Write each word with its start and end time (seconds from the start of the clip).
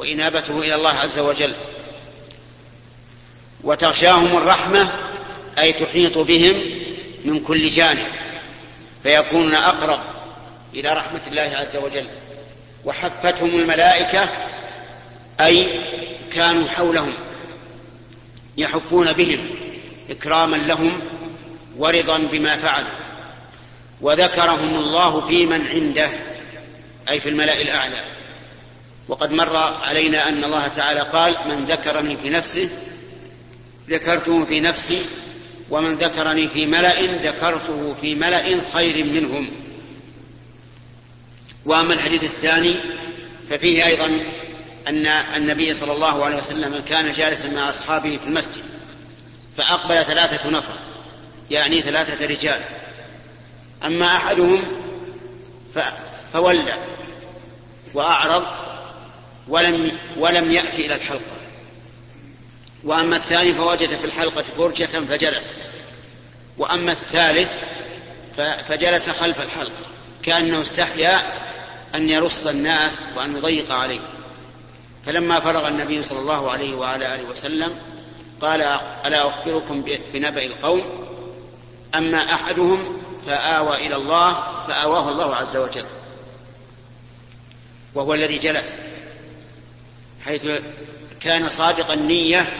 وإنابته 0.00 0.58
إلى 0.62 0.74
الله 0.74 0.90
عز 0.90 1.18
وجل. 1.18 1.54
وتغشاهم 3.64 4.36
الرحمة 4.36 4.92
أي 5.58 5.72
تحيط 5.72 6.18
بهم 6.18 6.54
من 7.24 7.40
كل 7.40 7.68
جانب 7.68 8.06
فيكونون 9.02 9.54
أقرب 9.54 10.00
إلى 10.74 10.92
رحمة 10.92 11.20
الله 11.26 11.56
عز 11.56 11.76
وجل. 11.76 12.06
وحفتهم 12.84 13.58
الملائكة 13.58 14.28
أي 15.40 15.66
كانوا 16.32 16.68
حولهم 16.68 17.12
يحفون 18.56 19.12
بهم 19.12 19.38
إكراما 20.10 20.56
لهم 20.56 21.00
ورضا 21.76 22.18
بما 22.18 22.56
فعلوا. 22.56 22.90
وذكرهم 24.00 24.74
الله 24.74 25.28
في 25.28 25.46
من 25.46 25.66
عنده 25.66 26.10
أي 27.08 27.20
في 27.20 27.28
الملأ 27.28 27.60
الأعلى. 27.60 28.19
وقد 29.10 29.32
مر 29.32 29.56
علينا 29.56 30.28
أن 30.28 30.44
الله 30.44 30.68
تعالى 30.68 31.00
قال 31.00 31.36
من 31.48 31.66
ذكرني 31.66 32.16
في 32.16 32.30
نفسه 32.30 32.68
ذكرته 33.88 34.44
في 34.44 34.60
نفسي 34.60 35.02
ومن 35.70 35.96
ذكرني 35.96 36.48
في 36.48 36.66
ملأ 36.66 37.02
ذكرته 37.02 37.94
في 38.00 38.14
ملأ 38.14 38.60
خير 38.72 39.04
منهم. 39.04 39.50
وأما 41.64 41.94
الحديث 41.94 42.24
الثاني 42.24 42.76
ففيه 43.48 43.86
أيضا 43.86 44.20
أن 44.88 45.06
النبي 45.06 45.74
صلى 45.74 45.92
الله 45.92 46.24
عليه 46.24 46.36
وسلم 46.36 46.82
كان 46.88 47.12
جالسا 47.12 47.48
مع 47.48 47.68
أصحابه 47.68 48.16
في 48.16 48.26
المسجد 48.26 48.62
فأقبل 49.56 50.04
ثلاثة 50.04 50.50
نفر 50.50 50.74
يعني 51.50 51.80
ثلاثة 51.80 52.26
رجال. 52.26 52.60
أما 53.84 54.16
أحدهم 54.16 54.62
فولى 56.32 56.74
وأعرض 57.94 58.46
ولم 59.50 59.98
ولم 60.16 60.52
يأتي 60.52 60.86
إلى 60.86 60.94
الحلقة. 60.94 61.36
وأما 62.84 63.16
الثاني 63.16 63.54
فوجد 63.54 63.88
في 63.88 64.04
الحلقة 64.04 64.42
فرجة 64.42 64.86
فجلس. 64.86 65.56
وأما 66.58 66.92
الثالث 66.92 67.52
فجلس 68.68 69.10
خلف 69.10 69.42
الحلقة. 69.42 69.84
كأنه 70.22 70.62
استحيا 70.62 71.20
أن 71.94 72.08
يرص 72.08 72.46
الناس 72.46 72.98
وأن 73.16 73.36
يضيق 73.36 73.72
عليه. 73.72 74.00
فلما 75.06 75.40
فرغ 75.40 75.68
النبي 75.68 76.02
صلى 76.02 76.18
الله 76.18 76.50
عليه 76.50 76.74
وعلى 76.74 77.14
آله 77.14 77.24
وسلم 77.24 77.76
قال 78.40 78.62
ألا 79.06 79.28
أخبركم 79.28 79.84
بنبأ 80.12 80.46
القوم؟ 80.46 81.06
أما 81.94 82.34
أحدهم 82.34 83.02
فآوى 83.26 83.86
إلى 83.86 83.96
الله 83.96 84.32
فآواه 84.68 85.08
الله 85.08 85.36
عز 85.36 85.56
وجل. 85.56 85.86
وهو 87.94 88.14
الذي 88.14 88.38
جلس. 88.38 88.80
حيث 90.24 90.48
كان 91.20 91.48
صادق 91.48 91.92
النية 91.92 92.52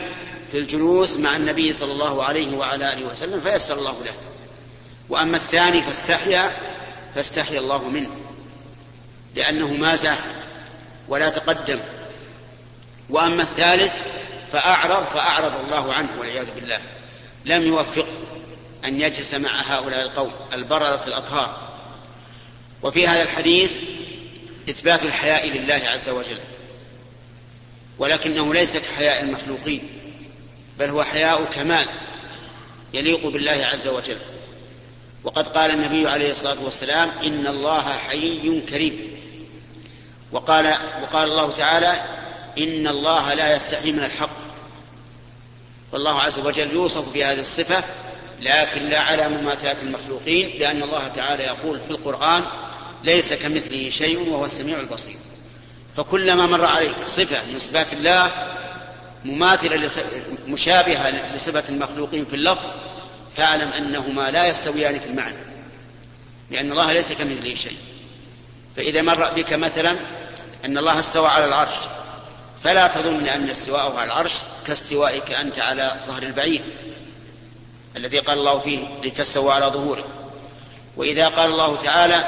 في 0.52 0.58
الجلوس 0.58 1.16
مع 1.16 1.36
النبي 1.36 1.72
صلى 1.72 1.92
الله 1.92 2.24
عليه 2.24 2.56
وعلى 2.56 2.92
آله 2.92 3.06
وسلم 3.06 3.40
فيسر 3.40 3.78
الله 3.78 4.04
له. 4.04 4.12
وأما 5.08 5.36
الثاني 5.36 5.82
فاستحيا 5.82 6.56
فاستحيا 7.14 7.60
الله 7.60 7.88
منه. 7.88 8.10
لأنه 9.34 9.72
ما 9.72 9.94
زاح 9.94 10.18
ولا 11.08 11.30
تقدم. 11.30 11.80
وأما 13.10 13.42
الثالث 13.42 13.96
فأعرض 14.52 15.04
فأعرض 15.04 15.64
الله 15.64 15.94
عنه 15.94 16.08
والعياذ 16.18 16.54
بالله. 16.54 16.80
لم 17.44 17.62
يوفقه 17.62 18.06
أن 18.84 19.00
يجلس 19.00 19.34
مع 19.34 19.60
هؤلاء 19.60 20.02
القوم 20.02 20.32
البررة 20.52 21.02
الأطهار. 21.06 21.70
وفي 22.82 23.08
هذا 23.08 23.22
الحديث 23.22 23.78
إثبات 24.70 25.02
الحياء 25.02 25.48
لله 25.48 25.80
عز 25.86 26.08
وجل. 26.08 26.40
ولكنه 28.00 28.54
ليس 28.54 28.76
كحياء 28.76 29.22
المخلوقين 29.22 29.88
بل 30.78 30.88
هو 30.88 31.02
حياء 31.02 31.44
كمال 31.44 31.88
يليق 32.94 33.26
بالله 33.26 33.66
عز 33.72 33.88
وجل. 33.88 34.18
وقد 35.24 35.48
قال 35.48 35.70
النبي 35.70 36.08
عليه 36.08 36.30
الصلاة 36.30 36.64
والسلام 36.64 37.10
إن 37.24 37.46
الله 37.46 37.82
حي 37.82 38.60
كريم. 38.60 39.10
وقال 40.32 40.74
وقال 41.02 41.28
الله 41.28 41.52
تعالى 41.52 42.02
إن 42.58 42.86
الله 42.86 43.34
لا 43.34 43.56
يستحي 43.56 43.92
من 43.92 44.04
الحق. 44.04 44.30
والله 45.92 46.20
عز 46.20 46.38
وجل 46.38 46.72
يوصف 46.72 47.14
بهذه 47.14 47.40
الصفة 47.40 47.84
لكن 48.40 48.82
لا 48.82 49.00
على 49.00 49.28
مماثلات 49.28 49.82
المخلوقين 49.82 50.58
لأن 50.58 50.82
الله 50.82 51.08
تعالى 51.08 51.42
يقول 51.42 51.80
في 51.80 51.90
القرآن 51.90 52.44
ليس 53.04 53.32
كمثله 53.32 53.90
شيء 53.90 54.28
وهو 54.28 54.44
السميع 54.44 54.80
البصير. 54.80 55.16
فكلما 56.00 56.46
مر 56.46 56.64
عليك 56.64 56.96
صفة 57.06 57.52
من 57.52 57.58
صفات 57.58 57.92
الله 57.92 58.30
مماثلة 59.24 59.90
مشابهة 60.46 61.34
لصفة 61.34 61.64
المخلوقين 61.68 62.24
في 62.24 62.36
اللفظ 62.36 62.70
فاعلم 63.36 63.68
أنهما 63.68 64.30
لا 64.30 64.46
يستويان 64.46 64.98
في 64.98 65.06
المعنى 65.06 65.36
لأن 66.50 66.72
الله 66.72 66.92
ليس 66.92 67.12
كمثله 67.12 67.54
شيء. 67.54 67.76
فإذا 68.76 69.02
مر 69.02 69.30
بك 69.34 69.52
مثلا 69.52 69.96
أن 70.64 70.78
الله 70.78 70.98
استوى 70.98 71.28
على 71.28 71.44
العرش 71.44 71.74
فلا 72.64 72.86
تظن 72.86 73.28
أن 73.28 73.50
استواءه 73.50 73.98
على 73.98 74.12
العرش 74.12 74.34
كاستوائك 74.66 75.32
أنت 75.32 75.58
على 75.58 76.00
ظهر 76.06 76.22
البعير 76.22 76.60
الذي 77.96 78.18
قال 78.18 78.38
الله 78.38 78.58
فيه 78.60 78.78
لتستوى 79.04 79.52
على 79.52 79.66
ظهوره. 79.66 80.04
وإذا 80.96 81.28
قال 81.28 81.50
الله 81.50 81.76
تعالى 81.76 82.24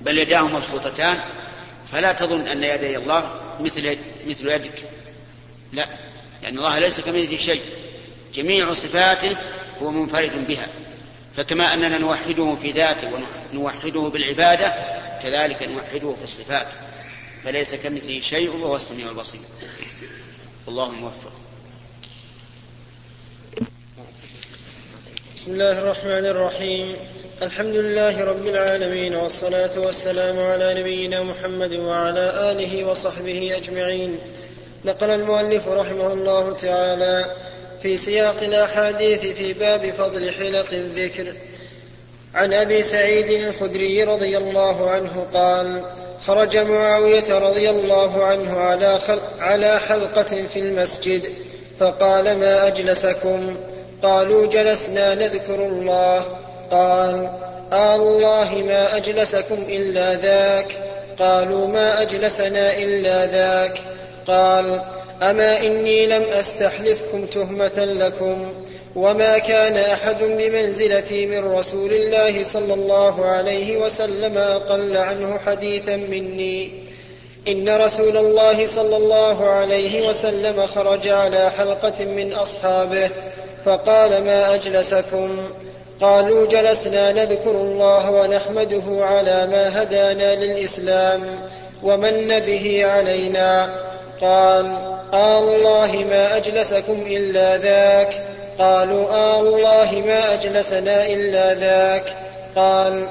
بل 0.00 0.18
يداه 0.18 0.48
مبسوطتان 0.48 1.20
فلا 1.86 2.12
تظن 2.12 2.48
أن 2.48 2.64
يدي 2.64 2.96
الله 2.96 3.40
مثل 3.60 3.98
مثل 4.26 4.48
يدك. 4.48 4.84
لا 5.72 5.88
لأن 6.42 6.58
الله 6.58 6.78
ليس 6.78 7.00
كمثله 7.00 7.36
شيء. 7.36 7.62
جميع 8.34 8.74
صفاته 8.74 9.36
هو 9.82 9.90
منفرد 9.90 10.46
بها. 10.48 10.66
فكما 11.36 11.74
أننا 11.74 11.98
نوحده 11.98 12.56
في 12.62 12.70
ذاته 12.72 13.10
ونوحده 13.52 14.00
بالعبادة 14.00 14.74
كذلك 15.22 15.62
نوحده 15.62 16.14
في 16.18 16.24
الصفات. 16.24 16.66
فليس 17.44 17.74
كمثله 17.74 18.20
شيء 18.20 18.50
وهو 18.50 18.76
السميع 18.76 19.08
البصير. 19.08 19.40
والله 20.66 20.90
موفق. 20.90 21.32
بسم 25.36 25.52
الله 25.52 25.78
الرحمن 25.78 26.26
الرحيم. 26.26 26.96
الحمد 27.42 27.76
لله 27.76 28.24
رب 28.24 28.46
العالمين 28.46 29.14
والصلاة 29.14 29.70
والسلام 29.76 30.40
على 30.40 30.74
نبينا 30.80 31.22
محمد 31.22 31.72
وعلى 31.72 32.52
آله 32.52 32.84
وصحبه 32.84 33.56
أجمعين. 33.56 34.18
نقل 34.84 35.10
المؤلف 35.10 35.68
رحمه 35.68 36.12
الله 36.12 36.52
تعالى 36.52 37.26
في 37.82 37.96
سياق 37.96 38.42
الأحاديث 38.42 39.20
في 39.20 39.52
باب 39.52 39.90
فضل 39.90 40.30
حلق 40.30 40.66
الذكر. 40.72 41.32
عن 42.34 42.52
أبي 42.52 42.82
سعيد 42.82 43.30
الخدري 43.30 44.04
رضي 44.04 44.38
الله 44.38 44.90
عنه 44.90 45.26
قال 45.34 45.82
خرج 46.20 46.56
معاوية 46.56 47.38
رضي 47.38 47.70
الله 47.70 48.24
عنه 48.24 48.56
على, 48.58 48.98
على 49.38 49.80
حلقة 49.80 50.46
في 50.46 50.58
المسجد 50.58 51.22
فقال 51.78 52.24
ما 52.24 52.66
أجلسكم؟ 52.66 53.56
قالوا 54.02 54.46
جلسنا 54.46 55.14
نذكر 55.14 55.66
الله. 55.66 56.41
قال 56.72 57.30
آه 57.72 57.96
آلله 57.96 58.62
ما 58.66 58.96
أجلسكم 58.96 59.58
إلا 59.68 60.14
ذاك. 60.14 60.72
قالوا 61.18 61.66
ما 61.66 62.02
أجلسنا 62.02 62.76
إلا 62.76 63.26
ذاك. 63.26 63.78
قال 64.26 64.80
أما 65.22 65.58
إني 65.58 66.06
لم 66.06 66.22
أستحلفكم 66.22 67.26
تهمة 67.26 67.84
لكم 67.84 68.52
وما 68.96 69.38
كان 69.38 69.76
أحد 69.76 70.18
بمنزلتي 70.22 71.26
من 71.26 71.52
رسول 71.52 71.92
الله 71.92 72.42
صلى 72.42 72.74
الله 72.74 73.26
عليه 73.26 73.76
وسلم 73.76 74.38
أقل 74.38 74.96
عنه 74.96 75.38
حديثا 75.38 75.96
مني. 75.96 76.70
إن 77.48 77.68
رسول 77.68 78.16
الله 78.16 78.66
صلى 78.66 78.96
الله 78.96 79.44
عليه 79.50 80.08
وسلم 80.08 80.66
خرج 80.66 81.08
على 81.08 81.50
حلقة 81.50 82.04
من 82.04 82.32
أصحابه 82.32 83.10
فقال 83.64 84.24
ما 84.24 84.54
أجلسكم؟ 84.54 85.38
قالوا 86.02 86.46
جلسنا 86.46 87.12
نذكر 87.12 87.50
الله 87.50 88.10
ونحمده 88.10 88.82
على 89.04 89.46
ما 89.46 89.82
هدانا 89.82 90.34
للإسلام 90.34 91.20
ومن 91.82 92.38
به 92.38 92.86
علينا. 92.86 93.76
قال 94.20 94.66
آه 95.12 95.38
الله 95.38 96.04
ما 96.10 96.36
أجلسكم 96.36 97.04
إلا 97.06 97.58
ذاك. 97.58 98.14
قالوا 98.58 99.10
آه 99.10 99.40
الله 99.40 100.02
ما 100.06 100.34
أجلسنا 100.34 101.06
إلا 101.06 101.54
ذاك. 101.54 102.04
قال 102.56 103.06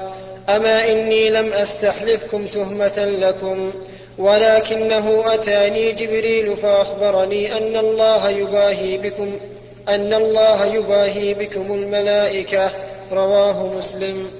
أما 0.48 0.92
إني 0.92 1.30
لم 1.30 1.52
أستحلفكم 1.52 2.46
تهمة 2.46 2.98
لكم 2.98 3.72
ولكنه 4.18 5.34
أتاني 5.34 5.92
جبريل 5.92 6.56
فأخبرني 6.56 7.58
أن 7.58 7.76
الله 7.76 8.30
يباهي 8.30 8.98
بكم. 8.98 9.40
أن 9.88 10.14
الله 10.14 10.64
يباهي 10.64 11.34
بكم 11.34 11.74
الملائكة. 11.74 12.72
رواه 13.12 13.76
مسلم. 13.76 14.30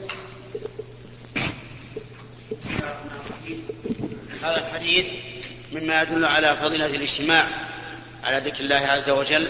هذا 4.43 4.57
الحديث 4.57 5.07
مما 5.73 6.03
يدل 6.03 6.25
على 6.25 6.57
فضيلة 6.57 6.87
الاجتماع 6.87 7.47
على 8.25 8.39
ذكر 8.39 8.65
الله 8.65 8.77
عز 8.77 9.11
وجل 9.11 9.49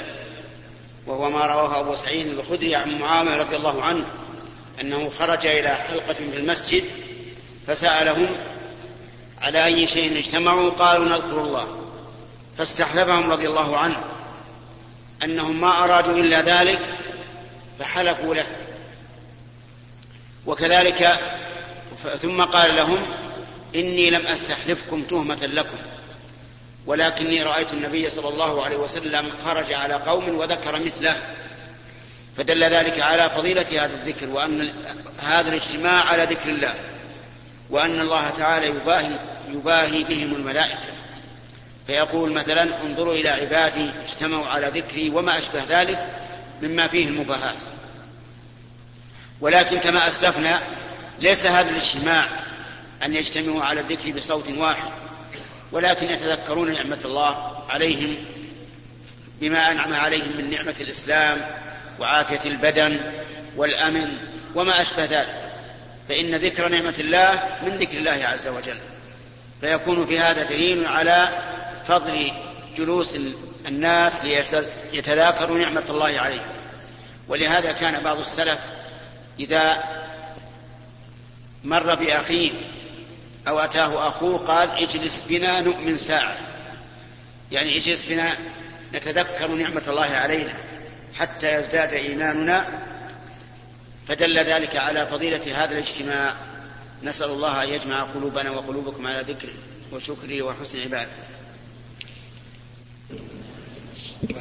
وهو 1.06 1.30
ما 1.30 1.46
رواه 1.46 1.80
أبو 1.80 1.94
سعيد 1.94 2.26
الخدري 2.26 2.74
عن 2.74 2.98
معاوية 2.98 3.36
رضي 3.36 3.56
الله 3.56 3.82
عنه 3.82 4.04
أنه 4.80 5.10
خرج 5.10 5.46
إلى 5.46 5.68
حلقة 5.68 6.12
في 6.12 6.36
المسجد 6.36 6.84
فسألهم 7.66 8.26
على 9.42 9.64
أي 9.64 9.86
شيء 9.86 10.18
اجتمعوا 10.18 10.70
قالوا 10.70 11.08
نذكر 11.08 11.40
الله. 11.40 11.66
فاستحلفهم 12.58 13.30
رضي 13.30 13.48
الله 13.48 13.76
عنه. 13.76 14.04
أنهم 15.24 15.60
ما 15.60 15.84
أرادوا 15.84 16.18
إلا 16.18 16.42
ذلك 16.42 16.80
فحلفوا 17.78 18.34
له. 18.34 18.46
وكذلك 20.46 21.20
ثم 22.18 22.42
قال 22.42 22.76
لهم 22.76 22.98
إني 23.74 24.10
لم 24.10 24.26
أستحلفكم 24.26 25.02
تهمة 25.02 25.46
لكم 25.46 25.78
ولكني 26.86 27.42
رأيت 27.42 27.72
النبي 27.72 28.08
صلى 28.08 28.28
الله 28.28 28.64
عليه 28.64 28.76
وسلم 28.76 29.30
خرج 29.44 29.72
على 29.72 29.94
قوم 29.94 30.28
وذكر 30.28 30.80
مثله. 30.80 31.16
فدل 32.36 32.64
ذلك 32.64 33.00
على 33.00 33.30
فضيلة 33.30 33.66
هذا 33.84 33.94
الذكر 33.94 34.28
وأن 34.28 34.72
هذا 35.22 35.48
الاجتماع 35.48 36.04
على 36.04 36.24
ذكر 36.24 36.50
الله 36.50 36.74
وأن 37.70 38.00
الله 38.00 38.30
تعالى 38.30 38.66
يباهي, 38.66 39.10
يباهي 39.48 40.04
بهم 40.04 40.34
الملائكة. 40.34 40.91
فيقول 41.86 42.32
مثلا 42.32 42.82
انظروا 42.82 43.14
إلى 43.14 43.28
عبادي 43.28 43.90
اجتمعوا 44.08 44.46
على 44.46 44.66
ذكري 44.66 45.10
وما 45.10 45.38
أشبه 45.38 45.62
ذلك 45.68 46.10
مما 46.62 46.86
فيه 46.88 47.08
المباهاة. 47.08 47.54
ولكن 49.40 49.78
كما 49.78 50.08
أسلفنا 50.08 50.60
ليس 51.18 51.46
هذا 51.46 51.70
الاجتماع 51.70 52.28
أن 53.04 53.14
يجتمعوا 53.14 53.64
على 53.64 53.80
الذكر 53.80 54.12
بصوت 54.12 54.48
واحد 54.48 54.90
ولكن 55.72 56.10
يتذكرون 56.10 56.72
نعمة 56.72 56.98
الله 57.04 57.62
عليهم 57.70 58.16
بما 59.40 59.70
أنعم 59.70 59.94
عليهم 59.94 60.36
من 60.38 60.50
نعمة 60.50 60.74
الإسلام 60.80 61.40
وعافية 62.00 62.50
البدن 62.50 63.00
والأمن 63.56 64.18
وما 64.54 64.82
أشبه 64.82 65.04
ذلك. 65.04 65.52
فإن 66.08 66.34
ذكر 66.34 66.68
نعمة 66.68 66.94
الله 66.98 67.42
من 67.62 67.76
ذكر 67.76 67.98
الله 67.98 68.20
عز 68.24 68.48
وجل. 68.48 68.78
فيكون 69.60 70.06
في 70.06 70.18
هذا 70.18 70.42
دليل 70.42 70.86
على 70.86 71.28
فضل 71.88 72.32
جلوس 72.76 73.16
الناس 73.66 74.24
ليتذاكروا 74.92 75.58
نعمة 75.58 75.84
الله 75.90 76.20
عليهم. 76.20 76.46
ولهذا 77.28 77.72
كان 77.72 78.02
بعض 78.02 78.18
السلف 78.18 78.58
إذا 79.40 79.84
مر 81.64 81.94
بأخيه 81.94 82.52
أو 83.48 83.58
أتاه 83.58 84.08
أخوه 84.08 84.38
قال 84.38 84.70
اجلس 84.70 85.24
بنا 85.28 85.60
نؤمن 85.60 85.96
ساعة. 85.96 86.36
يعني 87.52 87.76
اجلس 87.78 88.04
بنا 88.04 88.32
نتذكر 88.94 89.48
نعمة 89.48 89.82
الله 89.88 90.06
علينا 90.06 90.54
حتى 91.18 91.54
يزداد 91.54 91.92
إيماننا. 91.92 92.68
فدل 94.08 94.38
ذلك 94.38 94.76
على 94.76 95.06
فضيلة 95.06 95.64
هذا 95.64 95.72
الاجتماع. 95.72 96.34
نسأل 97.02 97.30
الله 97.30 97.62
أن 97.62 97.68
يجمع 97.68 98.02
قلوبنا 98.02 98.50
وقلوبكم 98.50 99.06
على 99.06 99.20
ذكره 99.20 99.54
وشكره 99.92 100.42
وحسن 100.42 100.80
عبادته. 100.82 101.22
بسم 104.22 104.38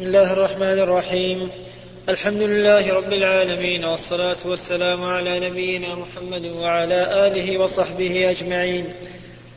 الله 0.00 0.32
الرحمن 0.32 0.62
الرحيم. 0.62 1.50
الحمد 2.08 2.42
لله 2.42 2.94
رب 2.94 3.12
العالمين 3.12 3.84
والصلاة 3.84 4.36
والسلام 4.44 5.04
على 5.04 5.50
نبينا 5.50 5.94
محمد 5.94 6.46
وعلى 6.46 7.26
آله 7.26 7.58
وصحبه 7.58 8.30
أجمعين. 8.30 8.94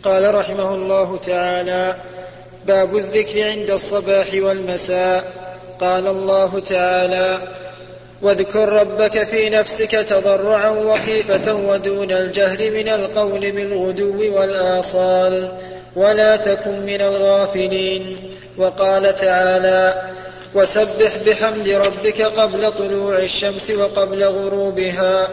قال 0.04 0.36
رحمه 0.36 0.76
الله 0.76 1.18
تعالى 1.18 2.02
باب 2.70 2.98
الذكر 2.98 3.44
عند 3.44 3.70
الصباح 3.70 4.28
والمساء. 4.34 5.24
قال 5.80 6.08
الله 6.08 6.60
تعالى 6.60 7.40
واذكر 8.22 8.70
ربك 8.70 9.24
في 9.24 9.50
نفسك 9.50 9.92
تضرعا 9.92 10.70
وخيفة 10.70 11.54
ودون 11.54 12.12
الجهر 12.12 12.72
من 12.72 12.90
القول 12.90 13.52
بالغدو 13.52 14.36
والآصال 14.38 15.52
ولا 15.96 16.36
تكن 16.36 16.86
من 16.86 17.02
الغافلين. 17.02 18.18
وقال 18.58 19.16
تعالى 19.16 20.10
وسبح 20.56 21.12
بحمد 21.28 21.70
ربك 21.70 22.22
قبل 22.22 22.72
طلوع 22.72 23.18
الشمس 23.18 23.72
وقبل 23.72 24.24
غروبها. 24.24 25.28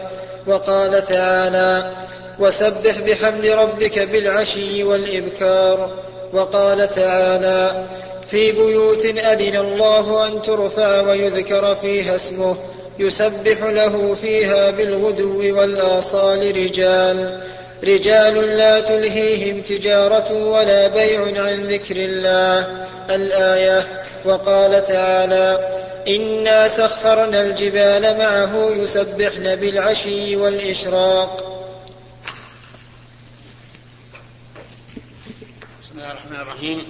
وقال 0.47 1.03
تعالى 1.03 1.91
وسبح 2.39 2.99
بحمد 2.99 3.45
ربك 3.45 3.99
بالعشي 3.99 4.83
والإبكار. 4.83 6.06
وقال 6.33 6.89
تعالى 6.89 7.85
في 8.25 8.51
بيوت 8.51 9.05
أذن 9.05 9.55
الله 9.55 10.27
أن 10.27 10.41
ترفع 10.41 11.01
ويذكر 11.01 11.75
فيها 11.75 12.15
اسمه 12.15 12.55
يسبح 12.99 13.63
له 13.63 14.13
فيها 14.13 14.71
بالغدو 14.71 15.59
والآصال 15.59 16.55
رجال. 16.55 17.41
رجال 17.83 18.57
لا 18.57 18.79
تلهيهم 18.79 19.61
تجارة 19.61 20.33
ولا 20.33 20.87
بيع 20.87 21.43
عن 21.43 21.67
ذكر 21.67 21.95
الله. 21.95 22.85
الآية. 23.09 24.03
وقال 24.25 24.83
تعالى 24.83 25.77
إنا 26.07 26.67
سخرنا 26.67 27.41
الجبال 27.41 28.17
معه 28.17 28.69
يسبحن 28.69 29.55
بالعشي 29.55 30.35
والإشراق 30.35 31.57
بسم 35.81 35.96
الله 36.07 36.19
الرحمن 36.19 36.41
الرحيم. 36.41 36.83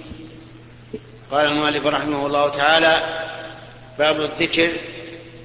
قال 1.30 1.46
المؤلف 1.46 1.86
رحمه 1.86 2.26
الله 2.26 2.48
تعالى 2.48 3.02
باب 3.98 4.20
الذكر 4.20 4.70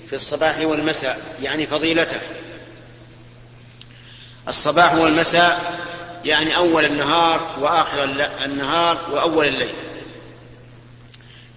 في 0.09 0.13
الصباح 0.13 0.59
والمساء 0.59 1.21
يعني 1.41 1.67
فضيلته. 1.67 2.21
الصباح 4.47 4.93
والمساء 4.93 5.79
يعني 6.25 6.55
أول 6.55 6.85
النهار 6.85 7.55
وآخر 7.59 8.03
النهار 8.45 9.09
وأول 9.11 9.47
الليل. 9.47 9.75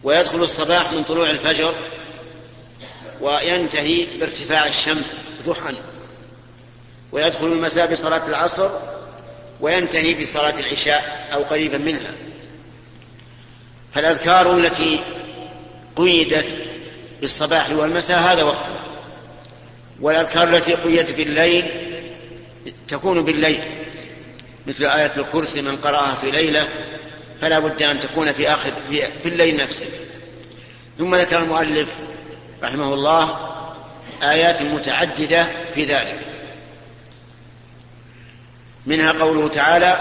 ويدخل 0.02 0.42
الصباح 0.42 0.92
من 0.92 1.02
طلوع 1.02 1.30
الفجر 1.30 1.75
وينتهي 3.20 4.06
بارتفاع 4.20 4.66
الشمس 4.66 5.18
ضحى 5.46 5.75
ويدخل 7.12 7.46
المساء 7.46 7.92
بصلاة 7.92 8.28
العصر 8.28 8.70
وينتهي 9.60 10.22
بصلاة 10.22 10.58
العشاء 10.58 11.28
أو 11.32 11.42
قريبا 11.42 11.78
منها. 11.78 12.12
فالأذكار 13.94 14.56
التي 14.56 15.00
قيدت 15.96 16.58
بالصباح 17.20 17.70
والمساء 17.70 18.18
هذا 18.18 18.42
وقتها. 18.42 18.80
والأذكار 20.00 20.54
التي 20.54 20.75
قيدت 20.75 21.12
بالليل 21.12 21.70
تكون 22.88 23.25
بالليل. 23.25 23.64
مثل 24.66 24.84
آية 24.84 25.12
الكرسي 25.16 25.62
من 25.62 25.76
قرأها 25.76 26.14
في 26.14 26.30
ليلة 26.30 26.68
فلا 27.40 27.58
بد 27.58 27.82
أن 27.82 28.00
تكون 28.00 28.32
في 28.32 28.48
آخر 28.52 28.72
في, 28.90 29.28
الليل 29.28 29.56
نفسه. 29.56 29.86
ثم 30.98 31.14
ذكر 31.14 31.38
المؤلف 31.38 31.88
رحمه 32.62 32.94
الله 32.94 33.38
آيات 34.22 34.62
متعددة 34.62 35.46
في 35.75 35.84
ذلك. 35.84 36.35
منها 38.86 39.12
قوله 39.12 39.48
تعالى 39.48 39.98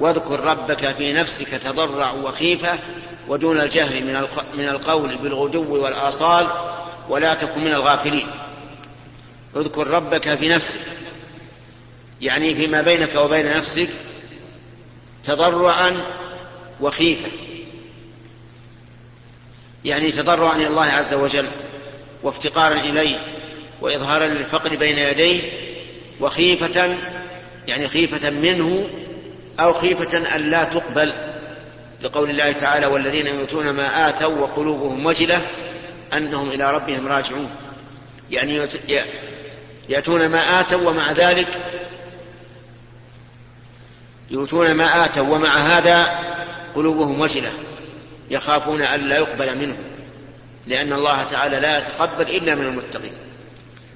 واذكر 0.00 0.40
ربك 0.40 0.94
في 0.94 1.12
نفسك 1.12 1.48
تضرع 1.48 2.12
وخيفة 2.12 2.78
ودون 3.28 3.60
الجهل 3.60 4.04
من 4.04 4.28
من 4.54 4.68
القول 4.68 5.16
بالغدو 5.16 5.82
والآصال 5.82 6.46
ولا 7.08 7.34
تكن 7.34 7.64
من 7.64 7.72
الغافلين. 7.72 8.26
اذكر 9.56 9.86
ربك 9.86 10.34
في 10.34 10.48
نفسك 10.48 10.80
يعني 12.20 12.54
فيما 12.54 12.82
بينك 12.82 13.14
وبين 13.14 13.56
نفسك 13.56 13.88
تضرعا 15.24 15.96
وخيفة. 16.80 17.30
يعني 19.84 20.12
تضرعا 20.12 20.56
إلى 20.56 20.66
الله 20.66 20.86
عز 20.86 21.14
وجل 21.14 21.46
وافتقارا 22.22 22.74
إليه 22.74 23.20
وإظهارا 23.80 24.26
للفقر 24.26 24.76
بين 24.76 24.98
يديه 24.98 25.40
وخيفة 26.20 26.96
يعني 27.68 27.88
خيفة 27.88 28.30
منه 28.30 28.88
أو 29.60 29.72
خيفة 29.72 30.36
أن 30.36 30.50
لا 30.50 30.64
تقبل 30.64 31.14
لقول 32.02 32.30
الله 32.30 32.52
تعالى 32.52 32.86
والذين 32.86 33.26
يؤتون 33.26 33.70
ما 33.70 34.08
آتوا 34.08 34.38
وقلوبهم 34.38 35.06
وجلة 35.06 35.42
أنهم 36.12 36.50
إلى 36.50 36.72
ربهم 36.72 37.08
راجعون. 37.08 37.50
يعني 38.30 38.68
يأتون 39.88 40.26
ما 40.28 40.60
آتوا 40.60 40.88
ومع 40.88 41.12
ذلك 41.12 41.48
يؤتون 44.30 44.72
ما 44.72 45.04
آتوا 45.04 45.34
ومع 45.34 45.56
هذا 45.56 46.18
قلوبهم 46.74 47.20
وجلة 47.20 47.52
يخافون 48.30 48.82
أن 48.82 49.00
لا 49.00 49.16
يقبل 49.16 49.58
منهم 49.58 49.84
لأن 50.66 50.92
الله 50.92 51.22
تعالى 51.22 51.60
لا 51.60 51.78
يتقبل 51.78 52.36
إلا 52.36 52.54
من 52.54 52.66
المتقين. 52.66 53.12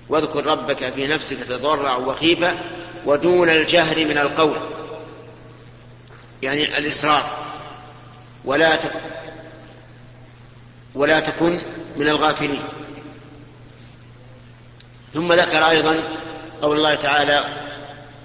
واذكر 0.09 0.47
ربك 0.47 0.92
في 0.92 1.06
نفسك 1.06 1.37
تضرعا 1.49 1.97
وخيفة 1.97 2.54
ودون 3.06 3.50
الجهر 3.50 4.04
من 4.04 4.18
القول. 4.18 4.58
يعني 6.42 6.78
الإصرار 6.78 7.25
ولا 8.44 8.76
تكن 8.76 8.99
ولا 10.94 11.20
تكن 11.20 11.62
من 11.96 12.08
الغافلين. 12.08 12.64
ثم 15.12 15.32
ذكر 15.32 15.68
أيضا 15.68 16.02
قول 16.62 16.76
الله 16.76 16.94
تعالى 16.94 17.44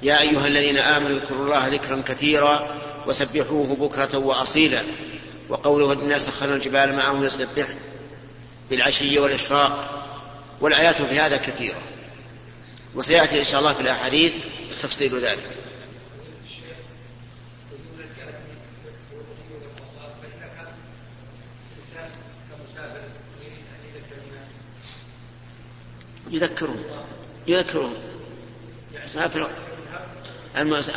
يا 0.04 0.22
أيها 0.22 0.48
الذين 0.48 0.78
آمنوا 0.78 1.18
اذكروا 1.18 1.46
الله 1.46 1.68
ذكرا 1.68 2.02
كثيرا 2.08 2.68
وسبحوه 3.08 3.76
بكرة 3.76 4.18
وأصيلا. 4.18 4.84
وقوله 5.50 5.94
الناس 5.94 6.26
سخرنا 6.26 6.56
الجبال 6.56 6.96
معه 6.96 7.26
يسبحن 7.26 7.76
بالعشي 8.70 9.20
والإشراق. 9.20 10.06
والآيات 10.62 11.02
في 11.02 11.20
هذا 11.20 11.38
كثيرة. 11.38 11.78
وسيأتي 12.96 13.40
إن 13.40 13.46
شاء 13.46 13.60
الله 13.60 13.74
في 13.74 13.82
الأحاديث 13.82 14.42
تفصيل 14.82 15.20
ذلك. 15.20 15.58
يذكرون. 26.32 26.84
يذكرون. 27.48 27.94
مسافر 29.06 29.50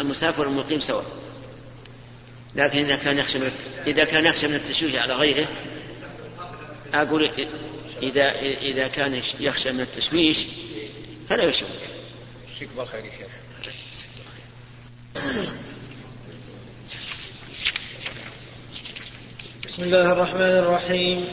المسافر 0.00 0.48
والمقيم 0.48 0.80
سواء. 0.80 1.04
لكن 2.54 2.84
إذا 2.84 2.96
كان 2.96 3.18
يخشى 3.18 3.38
من 3.38 3.52
إذا 3.86 4.04
كان 4.04 4.26
يخشى 4.26 4.48
من 4.48 4.54
التشويش 4.54 4.94
على 4.94 5.14
غيره 5.14 5.48
أقول 6.94 7.30
إذا 8.02 8.40
إذا 8.40 8.88
كان 8.88 9.20
يخشى 9.40 9.72
من 9.72 9.80
التشويش 9.80 10.46
فلا 11.32 11.44
يشوش. 11.44 11.68
بالخير 12.76 13.04
يا 13.04 13.10
بسم 19.68 19.82
الله 19.82 20.12
الرحمن 20.12 20.40
الرحيم. 20.40 21.26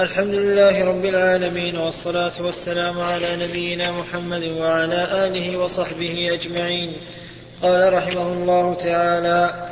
الحمد 0.00 0.34
لله 0.34 0.84
رب 0.84 1.04
العالمين 1.04 1.76
والصلاة 1.76 2.32
والسلام 2.40 3.00
على 3.00 3.36
نبينا 3.36 3.90
محمد 3.90 4.42
وعلى 4.42 5.26
آله 5.26 5.56
وصحبه 5.56 6.34
أجمعين. 6.34 6.92
قال 7.62 7.92
رحمه 7.92 8.32
الله 8.32 8.74
تعالى 8.74 9.68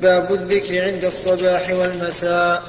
باب 0.00 0.32
الذكر 0.32 0.84
عند 0.84 1.04
الصباح 1.04 1.70
والمساء. 1.70 2.62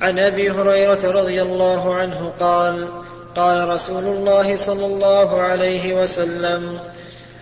عن 0.00 0.18
أبي 0.18 0.50
هريرة 0.50 1.10
رضي 1.10 1.42
الله 1.42 1.94
عنه 1.94 2.32
قال 2.40 3.07
قال 3.38 3.68
رسول 3.68 4.04
الله 4.04 4.56
صلى 4.56 4.86
الله 4.86 5.40
عليه 5.40 6.02
وسلم 6.02 6.80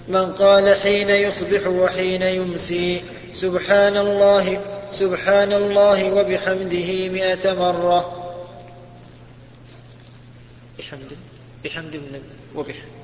من 0.08 0.32
قال 0.32 0.74
حين 0.74 1.10
يصبح 1.10 1.66
وحين 1.66 2.22
يمسي 2.22 3.02
سبحان 3.32 3.96
الله 3.96 4.60
سبحان 4.92 5.52
الله 5.52 6.12
وبحمده 6.12 7.08
مئة 7.08 7.52
مرة. 7.52 8.00
بحمد 10.78 11.12
بحمد 11.64 12.00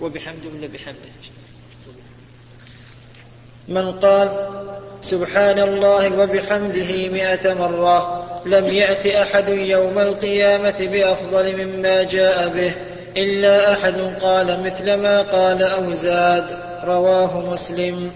وبحمد 0.01 0.47
من 0.47 0.69
بحمده 0.69 1.13
من 3.69 3.93
قال 3.93 4.29
سبحان 5.03 5.61
الله 5.61 6.19
وبحمده 6.19 7.09
مئة 7.09 7.55
مرة. 7.55 8.22
لم 8.47 8.65
يأت 8.65 9.07
أحد 9.07 9.49
يوم 9.49 9.99
القيامة 9.99 10.75
بأفضل 10.81 11.65
مما 11.65 12.03
جاء 12.03 12.49
به 12.49 12.73
إلا 13.17 13.73
أحد 13.73 14.15
قال 14.23 14.63
مثل 14.65 14.95
ما 14.95 15.23
قال 15.23 15.63
أو 15.63 15.93
زاد 15.93 16.45
رواه 16.85 17.41
مسلم. 17.41 18.11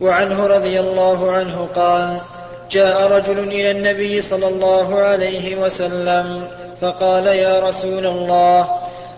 وعنه 0.00 0.46
رضي 0.46 0.80
الله 0.80 1.32
عنه 1.32 1.68
قال 1.74 2.20
جاء 2.70 3.06
رجل 3.06 3.38
إلى 3.38 3.70
النبي 3.70 4.20
صلى 4.20 4.48
الله 4.48 4.98
عليه 4.98 5.56
وسلم 5.56 6.44
فقال 6.80 7.26
يا 7.26 7.60
رسول 7.60 8.06
الله 8.06 8.68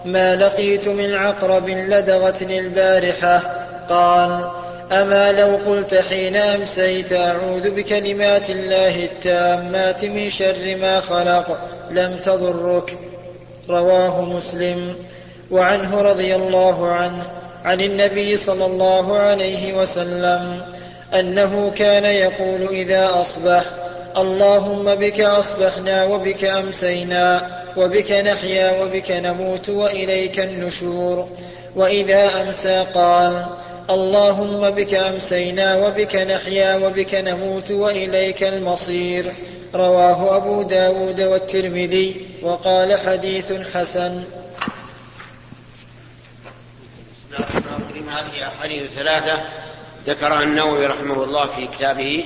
ما 0.04 0.36
لقيت 0.36 0.88
من 0.88 1.14
عقرب 1.14 1.68
لدغتني 1.68 2.58
البارحة؟ 2.58 3.40
قال 3.88 4.50
أما 4.92 5.32
لو 5.32 5.58
قلت 5.66 5.94
حين 5.94 6.36
أمسيت 6.36 7.12
أعوذ 7.12 7.70
بكلمات 7.70 8.50
الله 8.50 9.04
التامات 9.04 10.04
من 10.04 10.30
شر 10.30 10.76
ما 10.80 11.00
خلق 11.00 11.58
لم 11.90 12.16
تضرك. 12.16 12.98
رواه 13.68 14.20
مسلم. 14.20 14.94
وعنه 15.50 16.02
رضي 16.02 16.34
الله 16.36 16.88
عنه 16.88 17.22
عن 17.64 17.80
النبي 17.80 18.36
صلى 18.36 18.66
الله 18.66 19.18
عليه 19.18 19.74
وسلم 19.74 20.62
أنه 21.14 21.72
كان 21.76 22.04
يقول 22.04 22.68
إذا 22.68 23.10
أصبح 23.20 23.64
اللهم 24.16 24.94
بك 24.94 25.20
أصبحنا 25.20 26.04
وبك 26.04 26.44
أمسينا 26.44 27.50
وبك 27.76 28.12
نحيا 28.12 28.82
وبك 28.82 29.10
نموت 29.10 29.68
وإليك 29.68 30.40
النشور. 30.40 31.28
وإذا 31.76 32.42
أمسى 32.42 32.84
قال 32.94 33.44
اللهم 33.90 34.70
بك 34.70 34.94
أمسينا 34.94 35.76
وبك 35.76 36.16
نحيا 36.16 36.76
وبك 36.76 37.14
نموت 37.14 37.70
وإليك 37.70 38.42
المصير. 38.42 39.32
رواه 39.74 40.36
أبو 40.36 40.62
داود 40.62 41.20
والترمذي 41.20 42.26
وقال 42.42 43.00
حديث 43.00 43.52
حسن. 43.74 44.24
هذه 48.08 48.48
أحاديث 48.48 48.90
ثلاثة 48.90 49.42
ذكرها 50.06 50.42
النووي 50.42 50.86
رحمه 50.86 51.24
الله 51.24 51.46
في 51.46 51.66
كتابه 51.66 52.24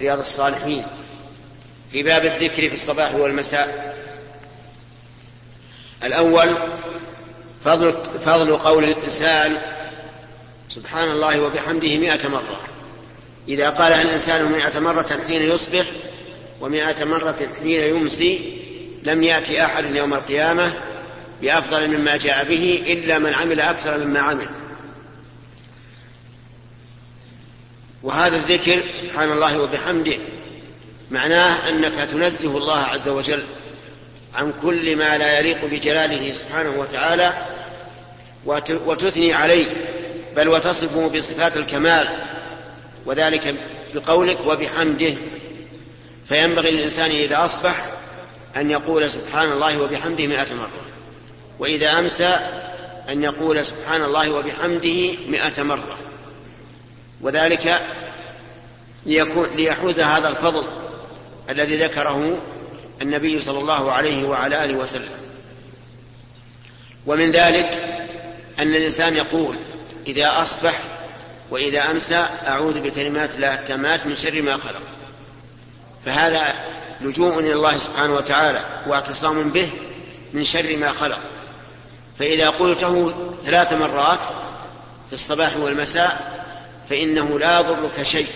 رياض 0.00 0.18
الصالحين. 0.18 0.84
في 1.90 2.02
باب 2.02 2.24
الذكر 2.24 2.68
في 2.68 2.74
الصباح 2.74 3.14
والمساء. 3.14 3.94
الأول 6.04 6.54
فضل, 7.64 7.92
فضل 8.24 8.56
قول 8.58 8.84
الإنسان 8.84 9.56
سبحان 10.74 11.10
الله 11.10 11.40
وبحمده 11.40 11.98
مئة 11.98 12.28
مرة. 12.28 12.60
إذا 13.48 13.70
قالها 13.70 14.02
الإنسان 14.02 14.52
مئة 14.52 14.80
مرة 14.80 15.18
حين 15.28 15.42
يصبح 15.42 15.84
ومئة 16.60 17.04
مرة 17.04 17.48
حين 17.62 17.80
يمسي 17.80 18.58
لم 19.02 19.22
يأتي 19.22 19.64
أحد 19.64 19.94
يوم 19.94 20.14
القيامة 20.14 20.74
بأفضل 21.42 21.88
مما 21.88 22.16
جاء 22.16 22.44
به 22.44 22.84
إلا 22.86 23.18
من 23.18 23.34
عمل 23.34 23.60
أكثر 23.60 23.98
مما 23.98 24.20
عمل. 24.20 24.48
وهذا 28.02 28.36
الذكر 28.36 28.80
سبحان 29.00 29.32
الله 29.32 29.60
وبحمده 29.60 30.16
معناه 31.10 31.68
أنك 31.68 32.10
تنزه 32.10 32.58
الله 32.58 32.78
عز 32.78 33.08
وجل 33.08 33.42
عن 34.34 34.52
كل 34.62 34.96
ما 34.96 35.18
لا 35.18 35.38
يليق 35.38 35.64
بجلاله 35.64 36.32
سبحانه 36.32 36.70
وتعالى 36.70 37.46
وتثني 38.86 39.32
عليه. 39.32 39.93
بل 40.36 40.48
وتصفه 40.48 41.08
بصفات 41.08 41.56
الكمال 41.56 42.08
وذلك 43.06 43.54
بقولك 43.94 44.38
وبحمده. 44.46 45.14
فينبغي 46.28 46.70
للإنسان 46.70 47.10
إذا 47.10 47.44
أصبح 47.44 47.84
أن 48.56 48.70
يقول 48.70 49.10
سبحان 49.10 49.52
الله 49.52 49.80
وبحمده 49.82 50.26
مئة 50.26 50.54
مرة 50.54 50.70
وإذا 51.58 51.98
أمسى 51.98 52.38
أن 53.08 53.22
يقول 53.22 53.64
سبحان 53.64 54.02
الله 54.02 54.30
وبحمده 54.30 55.12
مئة 55.28 55.62
مرة. 55.62 55.98
وذلك 57.20 57.82
ليكون 59.06 59.48
ليحوز 59.56 60.00
هذا 60.00 60.28
الفضل 60.28 60.64
الذي 61.50 61.76
ذكره 61.76 62.38
النبي 63.02 63.40
صلى 63.40 63.58
الله 63.58 63.92
عليه 63.92 64.24
وعلى 64.24 64.64
آله 64.64 64.74
وسلم. 64.74 65.10
ومن 67.06 67.30
ذلك 67.30 67.66
أن 68.58 68.74
الإنسان 68.74 69.16
يقول 69.16 69.58
إذا 70.06 70.42
أصبح 70.42 70.80
وإذا 71.50 71.90
أمسى 71.90 72.26
أعوذ 72.46 72.80
بكلمات 72.80 73.34
الله 73.34 73.54
التامات 73.54 74.06
من 74.06 74.14
شر 74.14 74.42
ما 74.42 74.56
خلق. 74.56 74.82
فهذا 76.06 76.54
لجوء 77.00 77.38
إلى 77.38 77.52
الله 77.52 77.78
سبحانه 77.78 78.14
وتعالى 78.14 78.60
واعتصام 78.86 79.50
به 79.50 79.70
من 80.32 80.44
شر 80.44 80.76
ما 80.76 80.92
خلق. 80.92 81.18
فإذا 82.18 82.50
قلته 82.50 83.14
ثلاث 83.44 83.72
مرات 83.72 84.20
في 85.08 85.12
الصباح 85.12 85.56
والمساء 85.56 86.42
فإنه 86.90 87.38
لا 87.38 87.60
يضرك 87.60 88.02
شيء. 88.02 88.28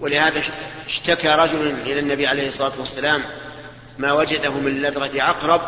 ولهذا 0.00 0.42
اشتكى 0.86 1.28
رجل 1.28 1.76
إلى 1.86 2.00
النبي 2.00 2.26
عليه 2.26 2.48
الصلاة 2.48 2.72
والسلام 2.78 3.22
ما 3.98 4.12
وجده 4.12 4.50
من 4.50 4.82
لدغة 4.82 5.22
عقرب؟ 5.22 5.60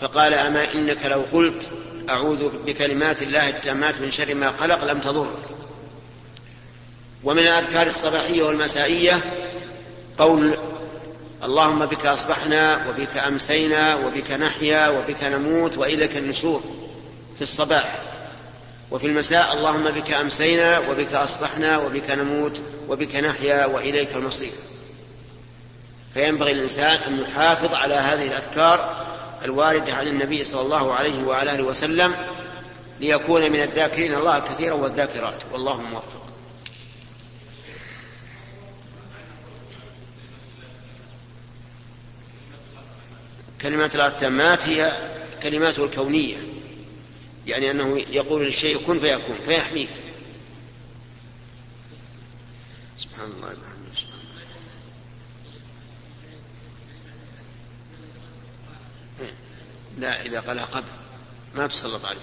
فقال 0.00 0.34
أما 0.34 0.72
إنك 0.74 1.06
لو 1.06 1.24
قلت 1.32 1.68
أعوذ 2.10 2.48
بكلمات 2.66 3.22
الله 3.22 3.48
التامات 3.48 4.00
من 4.00 4.10
شر 4.10 4.34
ما 4.34 4.52
خلق 4.52 4.84
لم 4.84 5.00
تضرك 5.00 5.38
ومن 7.24 7.38
الأذكار 7.38 7.86
الصباحية 7.86 8.42
والمسائية 8.42 9.20
قول 10.18 10.56
اللهم 11.44 11.86
بك 11.86 12.06
أصبحنا 12.06 12.86
وبك 12.88 13.18
أمسينا 13.18 13.96
وبك 13.96 14.30
نحيا 14.30 14.88
وبك 14.88 15.24
نموت 15.24 15.78
وإليك 15.78 16.16
النشور 16.16 16.62
في 17.36 17.42
الصباح. 17.42 17.98
وفي 18.90 19.06
المساء 19.06 19.54
اللهم 19.56 19.84
بك 19.84 20.12
أمسينا 20.12 20.78
وبك 20.78 21.14
أصبحنا 21.14 21.78
وبك 21.78 22.10
نموت 22.10 22.60
وبك 22.88 23.16
نحيا 23.16 23.66
وإليك 23.66 24.16
المصير. 24.16 24.52
فينبغي 26.14 26.52
الإنسان 26.52 26.98
أن 27.08 27.20
يحافظ 27.20 27.74
على 27.74 27.94
هذه 27.94 28.26
الأذكار 28.26 29.06
الواردة 29.44 29.94
عن 29.94 30.08
النبي 30.08 30.44
صلى 30.44 30.60
الله 30.60 30.92
عليه 30.92 31.24
وعلى 31.24 31.54
آله 31.54 31.62
وسلم 31.62 32.14
ليكون 33.00 33.52
من 33.52 33.62
الذاكرين 33.62 34.14
الله 34.14 34.38
كثيرا 34.38 34.74
والذاكرات. 34.74 35.42
والله 35.52 35.82
موفق. 35.82 36.24
كلمات 43.62 43.96
التامات 43.96 44.68
هي 44.68 44.92
كلماته 45.42 45.84
الكونية. 45.84 46.36
يعني 47.46 47.70
أنه 47.70 47.98
يقول 47.98 48.44
للشيء 48.44 48.78
كن 48.86 49.00
فيكون 49.00 49.36
فيحميه 49.46 49.86
سبحان 52.98 53.30
الله. 53.30 53.54
لا 59.98 60.20
إذا 60.20 60.40
قالها 60.40 60.64
قبل. 60.64 60.84
ما 61.54 61.66
تسلط 61.66 62.04
عليه. 62.06 62.18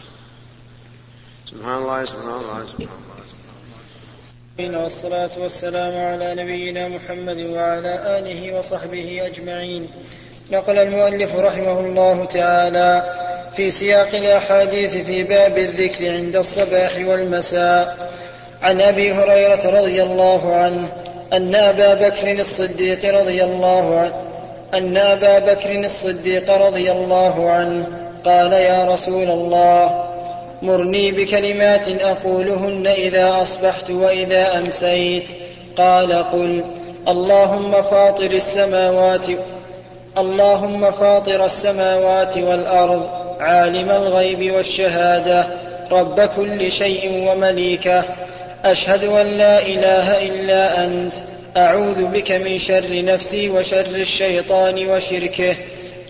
سبحان 1.51 1.77
الله 1.77 2.05
سبحان 2.05 2.29
الله 2.29 2.65
سبحان 2.65 2.87
الله 2.87 3.25
سبحان 3.27 4.69
الله. 4.69 4.79
والصلاة 4.83 5.29
والسلام 5.37 6.05
على 6.05 6.35
نبينا 6.43 6.87
محمد 6.87 7.37
وعلى 7.37 8.19
آله 8.19 8.57
وصحبه 8.57 9.21
أجمعين. 9.25 9.91
نقل 10.51 10.77
المؤلف 10.77 11.35
رحمه 11.35 11.79
الله 11.79 12.25
تعالى 12.25 13.15
في 13.55 13.71
سياق 13.71 14.15
الأحاديث 14.15 15.05
في 15.05 15.23
باب 15.23 15.57
الذكر 15.57 16.11
عند 16.11 16.35
الصباح 16.35 16.95
والمساء. 16.97 18.11
عن 18.61 18.81
أبي 18.81 19.13
هريرة 19.13 19.69
رضي 19.81 20.03
الله 20.03 20.55
عنه 20.55 20.91
أن 21.33 21.55
أبا 21.55 22.09
بكر 22.09 22.39
الصديق 22.39 23.21
رضي 23.21 23.43
الله 23.43 23.99
عنه 23.99 24.30
أن 24.73 24.97
أبا 24.97 25.53
بكر 25.53 25.79
الصديق 25.79 26.51
رضي 26.51 26.91
الله 26.91 27.49
عنه 27.49 27.87
قال 28.25 28.53
يا 28.53 28.85
رسول 28.85 29.29
الله 29.29 30.05
مرني 30.61 31.11
بكلمات 31.11 31.87
أقولهن 32.01 32.87
إذا 32.87 33.41
أصبحت 33.41 33.89
وإذا 33.91 34.57
أمسيت. 34.57 35.23
قال 35.77 36.13
قل 36.13 36.63
اللهم 37.07 37.81
فاطر 37.81 38.31
السماوات 38.31 39.25
اللهم 40.17 40.91
فاطر 40.91 41.45
السماوات 41.45 42.37
والأرض 42.37 43.09
عالم 43.39 43.91
الغيب 43.91 44.51
والشهادة 44.51 45.47
رب 45.91 46.21
كل 46.21 46.71
شيء 46.71 47.29
ومليكه 47.29 48.03
أشهد 48.65 49.03
أن 49.03 49.25
لا 49.25 49.61
إله 49.61 50.27
إلا 50.27 50.85
أنت 50.85 51.13
أعوذ 51.57 52.05
بك 52.05 52.31
من 52.31 52.57
شر 52.59 53.05
نفسي 53.05 53.49
وشر 53.49 53.85
الشيطان 53.85 54.87
وشركه. 54.87 55.55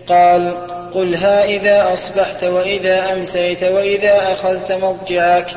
قال 0.08 0.66
قلها 0.94 1.44
إذا 1.44 1.92
أصبحت 1.92 2.44
وإذا 2.44 3.12
أمسيت 3.12 3.62
وإذا 3.62 4.32
أخذت 4.32 4.72
مضجعك. 4.72 5.50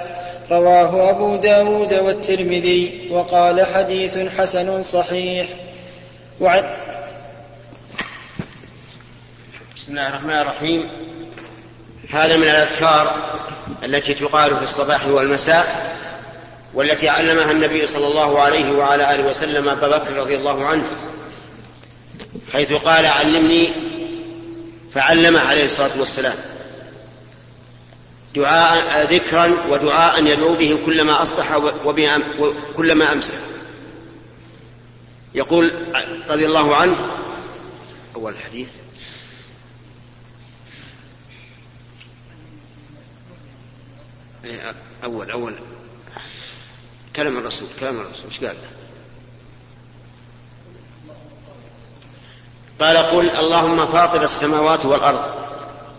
رواه 0.52 1.10
أبو 1.10 1.36
داود 1.36 1.94
والترمذي 1.94 3.08
وقال 3.12 3.66
حديث 3.66 4.18
حسن 4.38 4.84
صحيح. 4.84 5.48
وعن 6.40 6.64
بسم 9.76 9.92
الله 9.92 10.08
الرحمن 10.08 10.42
الرحيم. 10.42 10.90
هذا 12.12 12.38
من 12.38 12.44
الأذكار 12.44 13.16
التي 13.84 14.14
تقال 14.14 14.56
في 14.56 14.64
الصباح 14.64 15.08
والمساء. 15.08 15.95
والتي 16.76 17.10
علمها 17.10 17.52
النبي 17.52 17.88
صلى 17.88 18.08
الله 18.08 18.40
عليه 18.40 18.72
وعلى 18.72 19.16
آله 19.16 19.30
وسلم 19.30 19.70
أبا 19.70 19.98
بكر 19.98 20.14
رضي 20.14 20.36
الله 20.36 20.66
عنه 20.66 20.84
حيث 22.54 22.74
قال 22.74 23.06
علمني. 23.06 23.70
فعلمه 24.94 25.40
عليه 25.40 25.66
الصلاة 25.66 26.00
والسلام. 26.00 26.36
دعاء 28.36 29.14
ذكرا 29.14 29.58
ودعاء 29.70 30.26
يدعو 30.26 30.56
به 30.56 30.80
كلما 30.86 31.22
أصبح 31.22 31.56
وكلما 31.86 33.12
أمسى 33.12 33.34
يقول 35.34 35.74
رضي 36.30 36.46
الله 36.46 36.76
عنه 36.76 36.96
أول 38.16 38.34
الحديث 38.34 38.70
أول 45.04 45.32
أول. 45.32 45.56
كلام 47.16 47.38
الرسول 47.38 47.68
كلام 47.80 47.96
الرسول. 47.96 48.26
إيش 48.26 48.40
قال؟ 48.40 48.56
قال 52.80 52.98
قل 52.98 53.30
اللهم 53.30 53.88
فاطر 53.88 54.24
السماوات 54.24 54.86
والأرض 54.86 55.22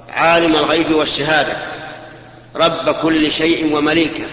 عالم 0.08 0.56
الغيب 0.56 0.94
والشهادة 0.94 1.56
رب 2.56 2.94
كل 2.94 3.32
شيء 3.32 3.76
ومليكه. 3.76 4.26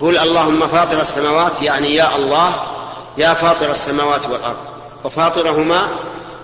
قل 0.00 0.18
اللهم 0.18 0.68
فاطر 0.68 1.00
السماوات 1.00 1.62
يعني 1.62 1.94
يا 1.94 2.16
الله 2.16 2.66
يا 3.18 3.34
فاطر 3.34 3.70
السماوات 3.70 4.26
والأرض. 4.28 4.58
وفاطرهما 5.04 5.88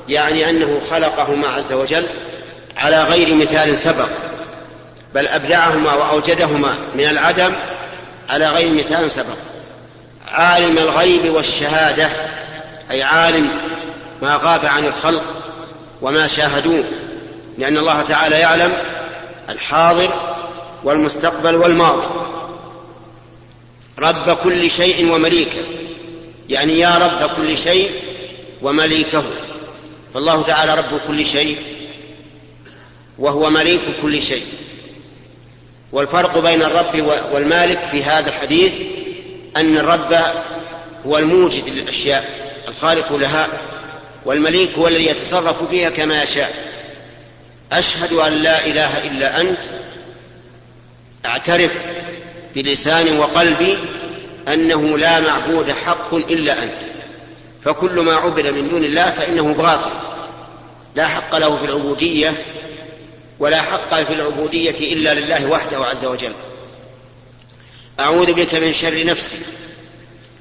يعني 0.09 0.51
أنه 0.51 0.81
خلقهما 0.91 1.49
عز 1.49 1.73
وجل 1.73 2.07
على 2.77 3.05
غير 3.05 3.35
مثال 3.35 3.79
سبق 3.79 4.09
بل 5.15 5.29
أبدعهما 5.29 5.95
وأوجدهما 5.95 6.77
من 6.95 7.05
العدم 7.05 7.53
على 8.29 8.51
غير 8.51 8.71
مثال 8.71 9.11
سبق. 9.11 9.37
عالم 10.29 10.79
الغيب 10.79 11.29
والشهادة 11.31 12.11
أي 12.91 13.03
عالم 13.03 13.51
ما 14.23 14.37
غاب 14.43 14.67
عن 14.67 14.85
الخلق 14.85 15.23
وما 16.03 16.27
شاهدوه 16.27 16.85
لأن 17.59 17.79
الله 17.79 18.03
تعالى 18.03 18.41
يعلم 18.41 18.73
الحاضر 19.49 20.11
والمستقبل 20.85 21.55
والماضي. 21.55 22.07
رب 23.99 24.37
كل 24.45 24.71
شيء 24.71 25.13
ومليكه 25.13 25.63
يعني 26.49 26.79
يا 26.79 26.99
رب 26.99 27.31
كل 27.37 27.59
شيء 27.59 27.91
ومليكه. 28.63 29.25
فالله 30.15 30.43
تعالى 30.43 30.75
رب 30.75 31.01
كل 31.09 31.27
شيء 31.27 31.57
وهو 33.19 33.51
مليك 33.51 33.83
كل 34.03 34.23
شيء. 34.23 34.47
والفرق 35.93 36.39
بين 36.39 36.63
الرب 36.63 37.21
والمالك 37.33 37.81
في 37.91 38.05
هذا 38.05 38.29
الحديث 38.29 38.81
أن 39.57 39.79
الرب 39.79 40.21
هو 41.07 41.19
الموجد 41.19 41.69
للأشياء 41.69 42.25
الخالق 42.69 43.13
لها 43.13 43.49
والمليك 44.25 44.73
هو 44.73 44.89
الذي 44.89 45.07
يتصرف 45.07 45.69
فيها 45.69 45.91
كما 45.91 46.23
يشاء. 46.23 46.55
أشهد 47.73 48.13
أن 48.13 48.33
لا 48.33 48.67
إله 48.67 49.05
إلا 49.05 49.41
أنت 49.41 49.59
أعترف 51.27 51.73
بلساني 52.55 53.19
وقلبي 53.19 53.79
أنه 54.49 54.99
لا 54.99 55.21
معبود 55.21 55.71
حق 55.71 56.15
إلا 56.15 56.63
أنت. 56.63 56.79
فكل 57.65 58.01
ما 58.01 58.15
عبد 58.15 58.47
من 58.47 58.69
دون 58.69 58.85
الله 58.85 59.11
فإنه 59.11 59.55
باطل. 59.55 59.91
لا 60.95 61.07
حق 61.07 61.37
له 61.37 61.57
في 61.57 61.65
العبودية 61.65 62.33
ولا 63.39 63.63
حق 63.63 64.03
في 64.03 64.13
العبودية 64.13 64.93
إلا 64.93 65.15
لله 65.15 65.47
وحده 65.47 65.85
عز 65.85 66.05
وجل. 66.05 66.35
أعوذ 68.01 68.33
بك 68.33 68.55
من 68.55 68.73
شر 68.73 69.05
نفسي 69.05 69.39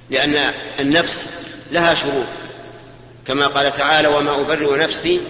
لأن 0.09 0.53
النفس 0.79 1.29
لها 1.71 1.93
شرور 1.93 2.25
كما 3.27 3.47
قال 3.47 3.71
تعالى 3.71 4.07
وما 4.07 4.41
أبرئ 4.41 4.77
نفسي 4.77 5.21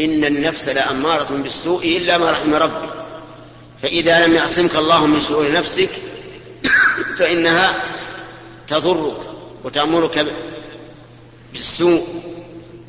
إن 0.00 0.24
النفس 0.24 0.68
لأمارة 0.68 1.28
بالسوء 1.30 1.86
إلا 1.96 2.18
ما 2.18 2.30
رحم 2.30 2.54
ربي. 2.54 2.88
فإذا 3.82 4.26
لم 4.26 4.34
يعصمك 4.34 4.76
الله 4.76 5.06
من 5.06 5.20
شرور 5.20 5.52
نفسك 5.52 5.90
فإنها 7.18 7.74
تضرك 8.68 9.20
وتأمرك 9.64 10.26
بالسوء. 11.52 12.06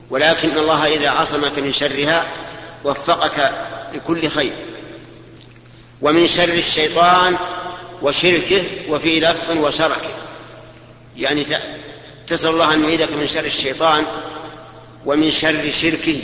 ولكن 0.10 0.58
الله 0.58 0.88
إذا 0.88 1.10
عصمك 1.10 1.60
من 1.60 1.74
شرها 1.74 2.26
وفقك 2.84 3.52
لكل 3.96 4.30
خير. 4.30 4.54
ومن 6.02 6.28
شر 6.28 6.54
الشيطان 6.54 7.38
وشركه 8.02 8.64
وفي 8.90 9.20
لفظ 9.20 9.58
وشركه 9.58 10.10
يعني 11.18 11.46
تسأل 12.28 12.50
الله 12.50 12.74
أن 12.74 12.84
يعيدك 12.84 13.12
من 13.14 13.28
شر 13.28 13.46
الشيطان 13.46 14.04
ومن 15.06 15.32
شر 15.32 15.72
شركه 15.72 16.18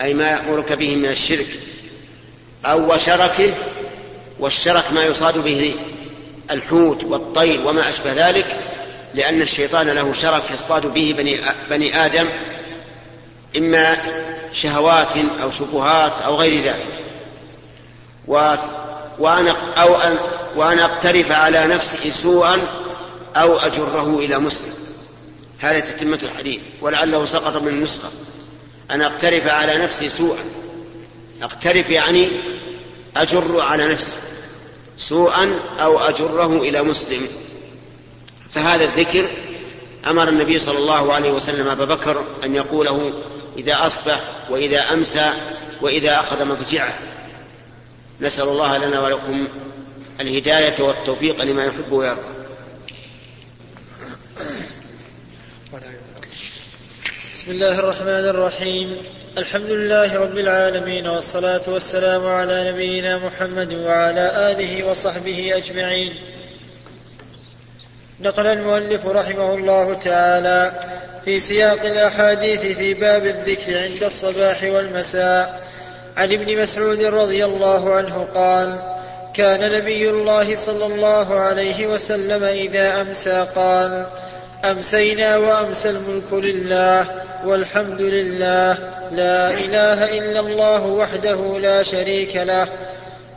أي 0.00 0.14
ما 0.14 0.30
يأمرك 0.30 0.72
به 0.72 0.96
من 0.96 1.06
الشرك 1.06 1.46
أو 2.66 2.94
وشركه 2.94 3.54
والشرك 4.38 4.92
ما 4.92 5.04
يصاد 5.04 5.38
به 5.38 5.74
الحوت 6.50 7.04
والطير 7.04 7.66
وما 7.66 7.88
أشبه 7.88 8.28
ذلك 8.28 8.46
لأن 9.14 9.42
الشيطان 9.42 9.88
له 9.88 10.12
شرف 10.12 10.50
يصطاد 10.50 10.86
به 10.86 11.14
بني, 11.18 11.40
بني 11.70 12.04
آدم 12.04 12.28
إما 13.56 13.96
شهوات 14.52 15.16
أو 15.42 15.50
شبهات 15.50 16.12
أو 16.24 16.36
غير 16.36 16.64
ذلك. 16.64 17.04
و 18.28 18.36
أو 19.76 19.96
أن 19.96 20.16
وأن 20.56 20.78
أقترف 20.78 21.32
على 21.32 21.66
نفسه 21.66 22.10
سوءا 22.10 22.58
أو 23.36 23.58
أجره 23.58 24.18
إلى 24.18 24.38
مسلم. 24.38 24.72
هذا 25.58 25.80
تتمة 25.80 26.18
الحديث. 26.22 26.60
ولعله 26.80 27.24
سقط 27.24 27.56
من 27.56 27.68
النسخة. 27.68 28.08
أن 28.90 29.02
أقترف 29.02 29.46
على 29.46 29.78
نفسي 29.78 30.08
سوءا. 30.08 30.44
أقترف 31.42 31.90
يعني 31.90 32.28
أجر 33.16 33.60
على 33.60 33.94
نفسي. 33.94 34.16
سوءا 34.98 35.54
أو 35.80 35.98
أجره 35.98 36.56
إلى 36.56 36.82
مسلم. 36.82 37.28
فهذا 38.50 38.84
الذكر 38.84 39.26
أمر 40.06 40.28
النبي 40.28 40.58
صلى 40.58 40.78
الله 40.78 41.12
عليه 41.12 41.32
وسلم 41.32 41.68
أبا 41.68 41.84
بكر 41.84 42.24
أن 42.44 42.54
يقوله 42.54 43.12
إذا 43.56 43.86
أصبح 43.86 44.20
وإذا 44.50 44.80
أمسى 44.80 45.32
وإذا 45.80 46.20
أخذ 46.20 46.44
مضجعه. 46.44 46.98
نسأل 48.20 48.48
الله 48.48 48.78
لنا 48.78 49.00
ولكم 49.00 49.48
الهداية 50.20 50.82
والتوفيق 50.82 51.42
لما 51.42 51.64
يحب 51.64 51.92
ويرضى. 51.92 52.20
بسم 57.34 57.50
الله 57.50 57.78
الرحمن 57.78 58.08
الرحيم. 58.08 58.96
الحمد 59.38 59.70
لله 59.70 60.16
رب 60.16 60.38
العالمين 60.38 61.06
والصلاة 61.06 61.60
والسلام 61.66 62.26
على 62.26 62.72
نبينا 62.72 63.18
محمد 63.18 63.72
وعلى 63.72 64.52
آله 64.52 64.84
وصحبه 64.84 65.56
أجمعين. 65.56 66.14
نقل 68.22 68.46
المؤلف 68.46 69.06
رحمه 69.06 69.54
الله 69.54 69.94
تعالى 69.94 70.72
في 71.24 71.40
سياق 71.40 71.84
الأحاديث 71.84 72.60
في 72.60 72.94
باب 72.94 73.26
الذكر 73.26 73.78
عند 73.78 74.02
الصباح 74.02 74.64
والمساء. 74.64 75.60
عن 76.16 76.32
ابن 76.32 76.62
مسعود 76.62 77.02
رضي 77.02 77.44
الله 77.44 77.92
عنه 77.94 78.26
قال 78.34 78.78
كان 79.34 79.72
نبي 79.72 80.10
الله 80.10 80.54
صلى 80.54 80.86
الله 80.86 81.34
عليه 81.34 81.86
وسلم 81.86 82.44
إذا 82.44 83.00
أمسى 83.00 83.46
قال 83.56 84.06
أمسينا 84.64 85.36
وأمسى 85.36 85.90
الملك 85.90 86.32
لله 86.32 87.06
والحمد 87.44 88.00
لله 88.00 88.72
لا 89.12 89.50
إله 89.50 90.18
إلا 90.18 90.40
الله 90.40 90.86
وحده 90.86 91.58
لا 91.58 91.82
شريك 91.82 92.36
له. 92.36 92.68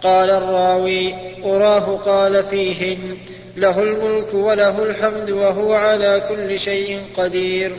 قال 0.04 0.30
الراوي 0.30 1.15
أراه 1.45 1.98
قال 2.06 2.43
فيهن. 2.43 3.17
له 3.58 3.84
الملك 3.84 4.34
وله 4.34 4.84
الحمد 4.84 5.32
وهو 5.32 5.74
على 5.74 6.24
كل 6.30 6.60
شيء 6.60 7.00
قدير. 7.18 7.72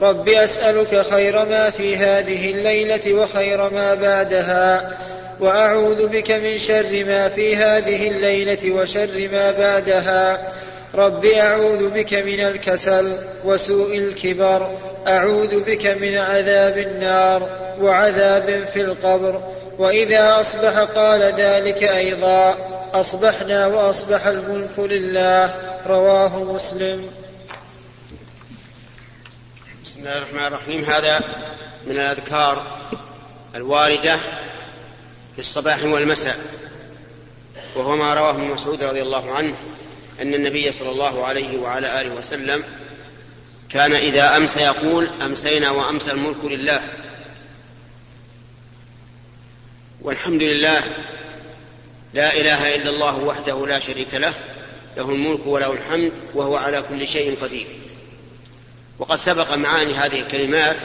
رب 0.00 0.28
أسألك 0.28 1.06
خير 1.10 1.44
ما 1.44 1.70
في 1.70 1.96
هذه 1.96 2.50
الليلة 2.50 3.14
وخير 3.14 3.70
ما 3.70 3.94
بعدها 3.94 4.98
وأعوذ 5.40 6.06
بك 6.06 6.30
من 6.30 6.58
شر 6.58 7.04
ما 7.04 7.28
في 7.28 7.56
هذه 7.56 8.08
الليلة 8.08 8.70
وشر 8.70 9.28
ما 9.32 9.50
بعدها. 9.50 10.48
رب 10.94 11.24
أعوذ 11.24 11.90
بك 11.90 12.14
من 12.14 12.40
الكسل 12.40 13.12
وسوء 13.44 13.98
الكبر 13.98 14.70
أعوذ 15.08 15.60
بك 15.60 15.86
من 15.86 16.18
عذاب 16.18 16.78
النار 16.78 17.50
وعذاب 17.80 18.64
في 18.72 18.80
القبر. 18.80 19.40
وإذا 19.78 20.40
أصبح 20.40 20.78
قال 20.78 21.22
ذلك 21.22 21.82
أيضا 21.82 22.79
أصبحنا 22.94 23.66
وأصبح 23.66 24.26
الملك 24.26 24.78
لله. 24.78 25.54
رواه 25.86 26.44
مسلم. 26.44 27.10
بسم 29.84 29.98
الله 30.00 30.18
الرحمن 30.18 30.46
الرحيم. 30.46 30.84
هذا 30.84 31.20
من 31.86 31.92
الأذكار 31.92 32.78
الواردة 33.54 34.16
في 35.34 35.38
الصباح 35.38 35.84
والمساء 35.84 36.36
وهو 37.76 37.96
ما 37.96 38.14
رواه 38.14 38.30
ابن 38.30 38.44
مسعود 38.44 38.82
رضي 38.82 39.02
الله 39.02 39.34
عنه 39.34 39.54
أن 40.22 40.34
النبي 40.34 40.72
صلى 40.72 40.90
الله 40.90 41.26
عليه 41.26 41.58
وعلى 41.58 42.00
آله 42.00 42.14
وسلم 42.14 42.64
كان 43.68 43.92
إذا 43.92 44.36
أمسى 44.36 44.60
يقول 44.60 45.08
أمسينا 45.22 45.70
وأمسى 45.70 46.10
الملك 46.10 46.44
لله. 46.44 46.80
والحمد 50.02 50.42
لله 50.42 50.82
لا 52.14 52.32
إله 52.32 52.74
إلا 52.74 52.90
الله 52.90 53.18
وحده 53.18 53.66
لا 53.66 53.78
شريك 53.78 54.14
له 54.14 54.34
له 54.96 55.10
الملك 55.10 55.46
وله 55.46 55.72
الحمد 55.72 56.12
وهو 56.34 56.56
على 56.56 56.82
كل 56.82 57.08
شيء 57.08 57.36
قدير. 57.42 57.66
وقد 58.98 59.16
سبق 59.16 59.54
معاني 59.54 59.94
هذه 59.94 60.20
الكلمات 60.20 60.76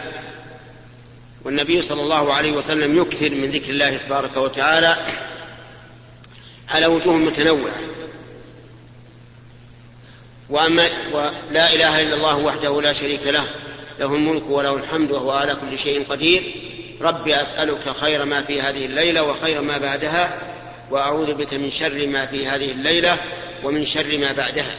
والنبي 1.44 1.82
صلى 1.82 2.02
الله 2.02 2.34
عليه 2.34 2.52
وسلم 2.52 3.02
يكثر 3.02 3.30
من 3.30 3.52
ذكر 3.52 3.70
الله 3.70 3.98
تبارك 3.98 4.38
وتعالى 4.38 4.98
على 6.70 6.86
وجوه 6.86 7.16
متنوعة. 7.16 7.76
وأما 10.50 10.90
ولا 11.12 11.74
إله 11.74 12.02
إلا 12.02 12.16
الله 12.16 12.38
وحده 12.38 12.82
لا 12.82 12.94
شريك 12.94 13.28
له 13.28 13.46
له 14.00 14.16
الملك 14.16 14.44
وله 14.50 14.76
الحمد 14.76 15.12
وهو 15.12 15.32
على 15.32 15.56
كل 15.56 15.80
شيء 15.80 16.06
قدير. 16.10 16.44
ربي 17.02 17.42
أسألك 17.42 17.90
خير 17.90 18.26
ما 18.26 18.42
في 18.42 18.62
هذه 18.62 18.86
الليلة 18.86 19.24
وخير 19.24 19.62
ما 19.62 19.78
بعدها 19.78 20.44
وأعوذ 20.91 21.34
بك 21.34 21.54
من 21.54 21.69
شر 21.69 22.08
ما 22.08 22.26
في 22.26 22.48
هذه 22.48 22.71
الليلة 22.71 23.17
ومن 23.63 23.86
شر 23.86 24.17
ما 24.17 24.32
بعدها. 24.32 24.76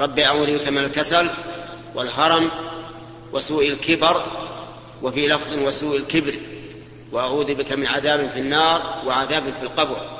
ربي 0.00 0.24
أعوذ 0.24 0.58
بك 0.58 0.68
من 0.68 0.78
الكسل 0.78 1.30
والهرم 1.94 2.50
وسوء 3.32 3.68
الكبر 3.68 4.26
وفي 5.02 5.28
لفظ 5.28 5.52
وسوء 5.52 5.96
الكبر. 5.96 6.34
وأعوذ 7.12 7.54
بك 7.54 7.72
من 7.72 7.86
عذاب 7.86 8.30
في 8.30 8.38
النار 8.38 9.02
وعذاب 9.06 9.42
في 9.60 9.62
القبر. 9.62 10.10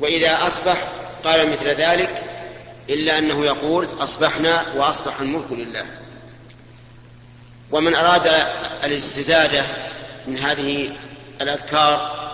وإذا 0.00 0.46
أصبح 0.46 0.88
قال 1.24 1.50
مثل 1.50 1.66
ذلك 1.66 2.22
إلا 2.90 3.18
أنه 3.18 3.44
يقول 3.44 3.88
أصبحنا 4.00 4.64
وأصبح 4.76 5.20
الملك 5.20 5.52
لله. 5.52 5.86
ومن 7.70 7.94
أراد 7.94 8.26
الاستزادة 8.84 9.64
من 10.26 10.38
هذه 10.38 10.90
الأذكار 11.40 12.27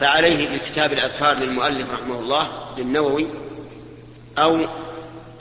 فعليه 0.00 0.56
بكتاب 0.56 0.92
الأذكار 0.92 1.38
للمؤلف 1.38 1.92
رحمه 1.92 2.18
الله 2.18 2.50
للنووي 2.78 3.26
أو 4.38 4.60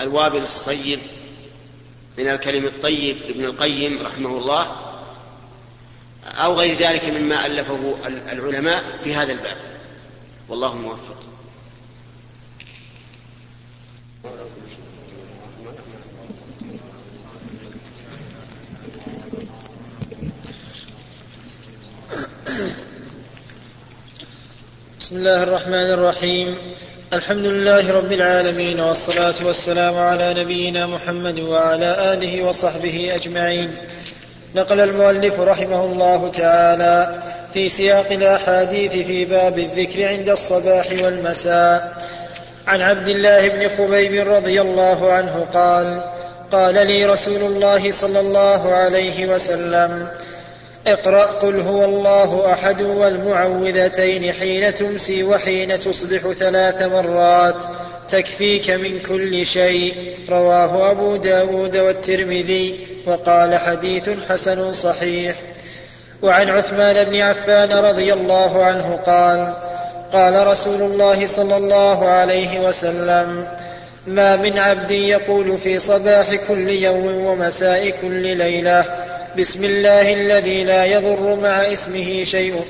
الوابل 0.02 0.42
الصيب 0.42 1.00
من 2.18 2.28
الكلم 2.28 2.66
الطيب 2.66 3.18
لابن 3.28 3.46
القيم 3.46 4.02
رحمه 4.02 4.38
الله 4.38 4.76
أو 6.26 6.54
غير 6.54 6.78
ذلك 6.78 7.06
مما 7.06 7.46
ألفه 7.46 7.98
العلماء 8.06 8.98
في 9.04 9.16
هذا 9.16 9.32
الباب. 9.32 9.58
والله 10.50 10.76
موفق. 10.76 11.18
بسم 25.06 25.16
الله 25.16 25.44
الرحمن 25.44 25.90
الرحيم. 25.94 26.58
الحمد 27.14 27.46
لله 27.46 27.92
رب 27.92 28.12
العالمين 28.12 28.80
والصلاة 28.80 29.34
والسلام 29.46 29.98
على 29.98 30.34
نبينا 30.34 30.86
محمد 30.86 31.40
وعلى 31.40 32.14
آله 32.14 32.44
وصحبه 32.44 33.12
أجمعين. 33.16 33.76
نقل 34.56 34.80
المؤلف 34.80 35.40
رحمه 35.40 35.86
الله 35.86 36.32
تعالى 36.32 37.22
في 37.54 37.70
سياق 37.70 38.12
الأحاديث 38.12 38.92
في 38.92 39.26
باب 39.26 39.60
الذكر 39.60 40.08
عند 40.08 40.30
الصباح 40.30 40.88
والمساء. 40.92 41.98
عن 42.68 42.82
عبد 42.82 43.08
الله 43.08 43.48
بن 43.48 43.70
خبيب 43.70 44.28
رضي 44.28 44.62
الله 44.62 45.12
عنه 45.12 45.48
قال 45.54 46.02
قال 46.52 46.88
لي 46.88 47.06
رسول 47.06 47.42
الله 47.42 47.92
صلى 47.92 48.20
الله 48.20 48.74
عليه 48.74 49.26
وسلم 49.26 50.08
اقرأ 50.88 51.26
قل 51.26 51.60
هو 51.60 51.86
الله 51.86 52.54
أحد 52.54 52.82
والمعوذتين 52.82 54.34
حين 54.34 54.76
تمسي 54.76 55.24
وحين 55.24 55.80
تصبح 55.80 56.32
ثلاث 56.32 56.82
مرات. 56.82 57.56
تكفيك 58.10 58.70
من 58.70 59.00
كل 59.00 59.46
شيء. 59.46 59.94
رواه 60.30 60.92
أبو 60.92 61.16
داود 61.16 61.78
والترمذي 61.78 62.88
وقال 63.06 63.56
حديث 63.56 64.10
حسن 64.30 64.74
صحيح. 64.74 65.36
وعن 66.22 66.50
عثمان 66.50 67.04
بن 67.04 67.16
عفان 67.16 67.72
رضي 67.72 68.14
الله 68.14 68.66
عنه 68.66 69.00
قال 69.06 69.54
قال 70.14 70.48
رسول 70.48 70.82
الله 70.82 71.26
صلى 71.26 71.58
الله 71.58 72.10
عليه 72.10 72.60
وسلم 72.60 73.48
ما 74.08 74.36
من 74.36 74.60
عبد 74.60 74.92
يقول 74.92 75.58
في 75.58 75.80
صباح 75.80 76.36
كل 76.36 76.70
يوم 76.70 77.26
ومساء 77.26 77.90
كل 77.90 78.38
ليلة 78.38 78.86
بسم 79.38 79.64
الله 79.64 80.14
الذي 80.14 80.64
لا 80.64 80.86
يضر 80.86 81.36
مع 81.36 81.72
اسمه 81.72 82.24
شيء. 82.24 82.64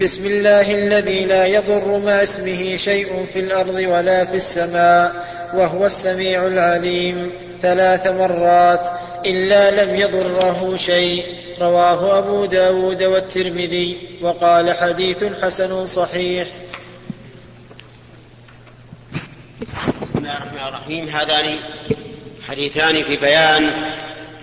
بسم 0.00 0.26
الله 0.26 0.70
الذي 0.70 1.24
لا 1.24 1.46
يضر 1.46 1.98
مع 1.98 2.22
اسمه 2.22 2.76
شيء 2.76 3.26
في 3.32 3.38
الأرض 3.38 3.74
ولا 3.74 4.24
في 4.24 4.36
السماء 4.36 5.12
وهو 5.54 5.86
السميع 5.86 6.46
العليم. 6.46 7.32
ثلاث 7.62 8.06
مرات 8.06 8.86
إلا 9.26 9.84
لم 9.84 9.94
يضره 9.94 10.76
شيء. 10.76 11.24
رواه 11.60 12.18
أبو 12.18 12.44
داود 12.44 13.02
والترمذي 13.02 13.98
وقال 14.22 14.72
حديث 14.72 15.24
حسن 15.42 15.86
صحيح. 15.86 16.48
بسم 20.02 20.18
الله 20.18 20.36
الرحمن 20.38 20.68
الرحيم. 20.68 21.08
هذان 21.08 21.56
حديثان 22.48 23.02
في 23.02 23.16
بيان 23.16 23.70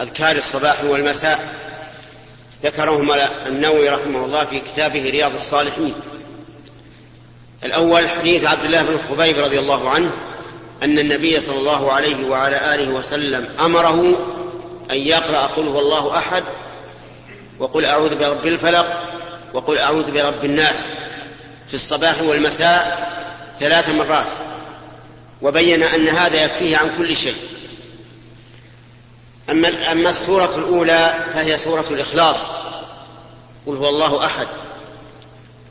أذكار 0.02 0.36
الصباح 0.36 0.84
والمساء. 0.84 1.54
ذكرهما 2.64 3.30
النووي 3.48 3.90
رحمه 3.90 4.26
الله 4.26 4.46
في 4.46 4.60
كتابه 4.60 5.10
رياض 5.10 5.34
الصالحين. 5.34 5.94
الأول 7.64 8.10
حديث 8.10 8.46
عبد 8.46 8.66
الله 8.66 8.82
بن 8.82 8.98
خبيب 8.98 9.40
رضي 9.40 9.60
الله 9.60 9.90
عنه 9.90 10.12
أن 10.84 11.00
النبي 11.00 11.40
صلى 11.40 11.58
الله 11.58 11.92
عليه 11.92 12.26
وعلى 12.26 12.76
آله 12.76 12.90
وسلم 12.90 13.50
أمره 13.60 14.00
أن 14.92 14.98
يقرأ 14.98 15.46
قل 15.46 15.68
هو 15.68 15.80
الله 15.80 16.18
أحد 16.18 16.44
وقل 17.60 17.86
أعوذ 17.86 18.16
برب 18.16 18.48
الفلق 18.48 19.04
وقل 19.54 19.78
أعوذ 19.78 20.12
برب 20.12 20.46
الناس 20.46 20.86
في 21.68 21.74
الصباح 21.74 22.22
والمساء 22.22 23.12
ثلاث 23.60 23.90
مرات. 23.90 24.28
وبين 25.42 25.84
أن 25.84 26.08
هذا 26.08 26.44
يكفيه 26.44 26.78
عن 26.78 26.92
كل 26.98 27.16
شيء. 27.16 27.36
أما 29.52 29.92
أما 29.92 30.10
السورة 30.10 30.56
الأولى 30.56 31.26
فهي 31.34 31.58
سورة 31.58 31.86
الإخلاص 31.92 32.48
قل 33.66 33.76
هو 33.76 33.90
الله 33.90 34.26
أحد 34.26 34.48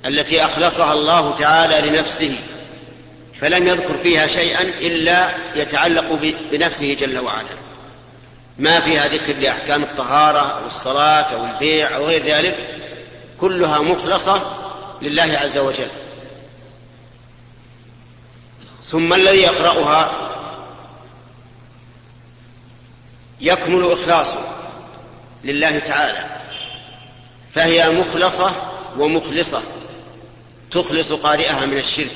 التي 0.07 0.45
أخلصها 0.45 0.93
الله 0.93 1.35
تعالى 1.37 1.91
لنفسه 1.91 2.37
فلم 3.41 3.67
يذكر 3.67 3.97
فيها 4.03 4.27
شيئا 4.27 4.63
إلا 4.63 5.35
يتعلق 5.55 6.19
بنفسه 6.53 6.95
جل 6.95 7.19
وعلا. 7.19 7.49
ما 8.59 8.81
فيها 8.81 9.09
ذكر 9.09 9.37
لأحكام 9.37 9.83
الطهارة 9.83 10.39
أو 10.39 10.67
الصلاة 10.67 11.35
أو 11.35 11.45
البيع 11.45 11.97
أو 11.97 12.07
غير 12.07 12.25
ذلك 12.25 12.57
كلها 13.41 13.79
مخلصة 13.79 14.43
لله 15.03 15.39
عز 15.43 15.59
وجل. 15.59 15.89
ثم 18.91 19.15
الذي 19.15 19.39
يقرأها 19.39 20.13
يكمل 23.41 23.93
إخلاصه 23.93 24.39
لله 25.45 25.79
تعالى 25.79 26.27
فهي 27.53 27.91
مخلصة 27.91 28.53
ومخلصة 28.99 29.63
تخلص 30.71 31.13
قارئها 31.13 31.67
من 31.67 31.79
الشرك. 31.79 32.13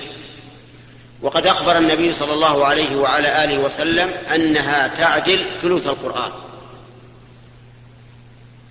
وقد 1.23 1.47
أخبر 1.47 1.79
النبي 1.79 2.13
صلى 2.13 2.33
الله 2.33 2.65
عليه 2.65 2.97
وعلى 2.97 3.45
آله 3.45 3.59
وسلم 3.59 4.11
أنها 4.35 4.89
تعدل 4.89 5.47
ثلث 5.63 5.87
القرآن 5.87 6.31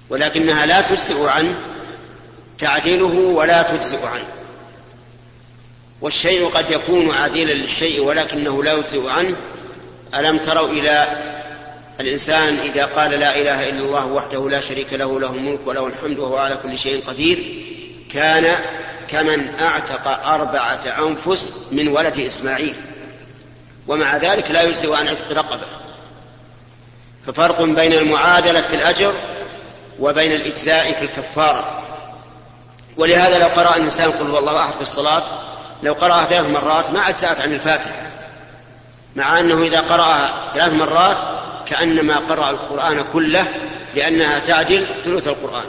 ولكنها 0.09 0.65
لا 0.65 0.81
تجزئ 0.81 1.27
عنه 1.27 1.55
تعديله 2.59 3.19
ولا 3.19 3.61
تجزئ 3.61 4.05
عنه. 4.05 4.27
والشيء 6.01 6.47
قد 6.47 6.71
يكون 6.71 7.11
عديلا 7.11 7.53
للشيء 7.53 8.01
ولكنه 8.01 8.63
لا 8.63 8.73
يجزئ 8.73 9.09
عنه. 9.09 9.35
ألم 10.15 10.37
تروا 10.37 10.69
إلى 10.69 11.32
الإنسان 11.99 12.57
إذا 12.57 12.85
قال 12.85 13.11
لا 13.11 13.37
إله 13.37 13.69
إلا 13.69 13.85
الله 13.85 14.05
وحده 14.05 14.49
لا 14.49 14.61
شريك 14.61 14.93
له 14.93 15.19
له 15.19 15.33
الملك 15.33 15.59
وله 15.65 15.87
الحمد 15.87 16.19
وهو 16.19 16.37
على 16.37 16.57
كل 16.63 16.77
شيء 16.77 17.03
قدير 17.07 17.63
كان 18.13 18.55
كمن 19.07 19.59
أعتق 19.59 20.27
أربعة 20.27 20.81
أنفس 21.07 21.53
من 21.71 21.87
ولد 21.87 22.19
إسماعيل. 22.19 22.75
ومع 23.87 24.17
ذلك 24.17 24.51
لا 24.51 24.61
يجزئ 24.61 24.93
عن 24.93 25.07
عتق 25.07 25.31
رقبة 25.31 25.65
ففرق 27.27 27.61
بين 27.61 27.93
المعادلة 27.93 28.61
في 28.61 28.75
الأجر 28.75 29.13
وبين 29.99 30.31
الإجزاء 30.31 30.91
في 30.91 31.01
الكفارة. 31.01 31.83
ولهذا 32.97 33.39
لو 33.39 33.47
قرأ 33.47 33.75
الإنسان 33.75 34.11
قل 34.11 34.27
هو 34.27 34.37
الله 34.37 34.59
أحد 34.59 34.73
في 34.73 34.81
الصلاة 34.81 35.23
لو 35.83 35.93
قرأها 35.93 36.25
ثلاث 36.25 36.49
مرات 36.49 36.91
ما 36.91 37.09
أجزأت 37.09 37.41
عن 37.41 37.53
الفاتحة. 37.53 38.09
مع 39.15 39.39
أنه 39.39 39.63
إذا 39.63 39.79
قرأها 39.79 40.51
ثلاث 40.53 40.73
مرات 40.73 41.17
كأنما 41.67 42.17
قرأ 42.17 42.49
القرآن 42.49 43.05
كله 43.13 43.47
لأنها 43.95 44.39
تعدل 44.39 44.87
ثلث 45.03 45.27
القرآن. 45.27 45.65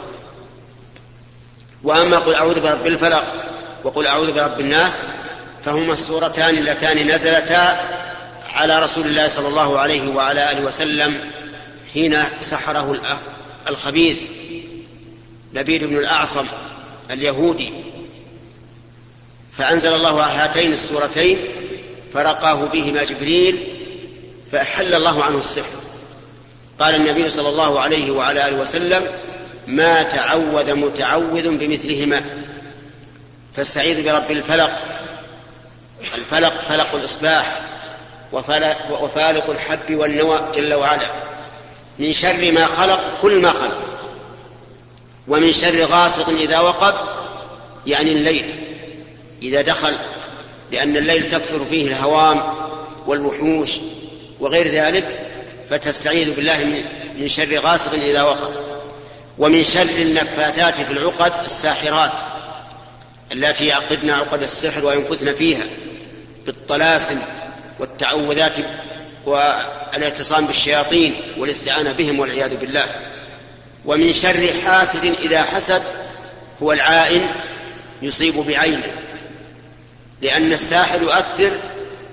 وأما 1.83 2.17
قل 2.17 2.35
أعوذ 2.35 2.59
برب 2.59 2.87
الفلق 2.87 3.23
وقل 3.83 4.07
أعوذ 4.07 4.31
برب 4.31 4.59
الناس 4.59 5.03
فهما 5.65 5.93
السورتان 5.93 6.57
اللتان 6.57 7.07
نزلتا 7.07 7.89
على 8.53 8.83
رسول 8.83 9.07
الله 9.07 9.27
صلى 9.27 9.47
الله 9.47 9.79
عليه 9.79 10.09
وعلى 10.09 10.51
آله 10.51 10.61
وسلم 10.61 11.19
حين 11.93 12.23
سحره 12.41 12.99
الخبيث 13.69 14.29
لبيد 15.53 15.83
بن 15.83 15.97
الأعصم 15.97 16.45
اليهودي. 17.11 17.73
فأنزل 19.57 19.93
الله 19.93 20.23
هاتين 20.23 20.73
السورتين 20.73 21.37
فرقاه 22.13 22.65
بهما 22.65 23.03
جبريل 23.03 23.67
فأحل 24.51 24.93
الله 24.93 25.23
عنه 25.23 25.37
السحر. 25.37 25.84
قال 26.79 26.95
النبي 26.95 27.29
صلى 27.29 27.49
الله 27.49 27.79
عليه 27.79 28.11
وعلى 28.11 28.47
آله 28.47 28.57
وسلم 28.57 29.05
ما 29.67 30.03
تعوذ 30.03 30.73
متعوذ 30.73 31.57
بمثلهما. 31.57 32.21
فاستعيذ 33.53 34.05
برب 34.05 34.31
الفلق 34.31 34.79
الفلق 36.15 36.53
فلق 36.69 36.95
الإصباح 36.95 37.61
وفلق 38.33 39.01
وفالق 39.03 39.49
الحب 39.49 39.95
والنوى 39.95 40.41
جل 40.55 40.73
وعلا. 40.73 41.07
من 41.99 42.13
شر 42.13 42.51
ما 42.51 42.65
خلق 42.65 42.99
كل 43.21 43.39
ما 43.39 43.49
خلق. 43.51 43.77
ومن 45.27 45.51
شر 45.51 45.85
غاسق 45.85 46.29
إذا 46.29 46.59
وقب 46.59 46.93
يعني 47.87 48.11
الليل. 48.11 48.55
إذا 49.41 49.61
دخل 49.61 49.97
لأن 50.71 50.97
الليل 50.97 51.31
تكثر 51.31 51.65
فيه 51.65 51.87
الهوام 51.87 52.53
والوحوش 53.07 53.71
وغير 54.39 54.67
ذلك 54.67 55.19
فتستعيذ 55.69 56.35
بالله 56.35 56.83
من 57.17 57.27
شر 57.27 57.59
غاسق 57.59 57.93
إذا 57.93 58.21
وقب 58.21 58.53
ومن 59.37 59.63
شر 59.63 59.81
النفاثات 59.81 60.75
في 60.75 60.91
العقد 60.91 61.43
الساحرات 61.45 62.11
اللاتي 63.31 63.65
يعقدن 63.65 64.09
عقد 64.09 64.43
السحر 64.43 64.85
وينفثن 64.85 65.33
فيها 65.33 65.63
بالطلاسم 66.45 67.19
والتعوذات 67.79 68.55
والاعتصام 69.25 70.47
بالشياطين 70.47 71.15
والاستعانة 71.37 71.91
بهم 71.91 72.19
والعياذ 72.19 72.57
بالله. 72.57 72.85
ومن 73.85 74.13
شر 74.13 74.49
حاسد 74.65 75.15
إذا 75.21 75.43
حسد 75.43 75.81
هو 76.63 76.71
العائن 76.71 77.29
يصيب 78.01 78.35
بعينه 78.35 78.91
لأن 80.21 80.53
الساحر 80.53 81.01
يؤثر 81.01 81.51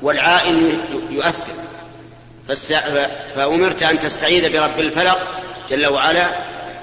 والعائن 0.03 0.81
يؤثر. 1.11 1.53
فأمرت 3.35 3.83
أن 3.83 3.99
تستعيذ 3.99 4.53
برب 4.53 4.81
الفلق 4.81 5.43
جل 5.71 5.87
وعلا 5.87 6.37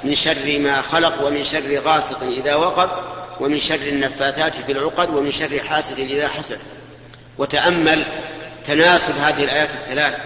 من 0.04 0.16
شر 0.16 0.60
ما 0.60 0.82
خلق 0.82 1.28
ومن 1.28 1.44
شر 1.44 1.80
غاسق 1.80 2.24
إذا 2.24 2.56
وقب 2.56 2.90
ومن 3.40 3.58
شر 3.58 3.76
النفاثات 3.76 4.56
في 4.56 4.72
العقد 4.72 5.10
ومن 5.16 5.32
شر 5.32 5.60
حاسد 5.60 6.00
إذا 6.00 6.28
حسد. 6.28 6.58
وتأمل 7.38 8.06
تناسب 8.66 9.14
هذه 9.18 9.44
الآيات 9.44 9.70
الثلاث. 9.70 10.18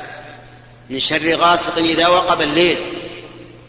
من 0.90 1.00
شر 1.00 1.36
غاسق 1.36 1.78
إذا 1.78 2.08
وقب 2.08 2.42
الليل 2.42 2.78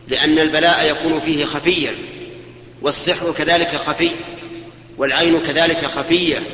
لأن 0.09 0.38
البلاء 0.38 0.90
يكون 0.90 1.20
فيه 1.20 1.44
خفيا 1.44 1.94
والسحر 2.83 3.33
كذلك 3.33 3.68
خفي 3.68 4.11
والعين 4.96 5.40
كذلك 5.40 5.87
خفية. 5.87 6.46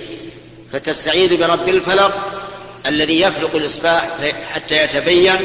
فتستعيذ 0.73 1.37
برب 1.37 1.69
الفلق 1.69 2.41
الذي 2.87 3.21
يفلق 3.21 3.57
الإصباح 3.57 4.09
حتى 4.53 4.85
يتبين 4.85 5.37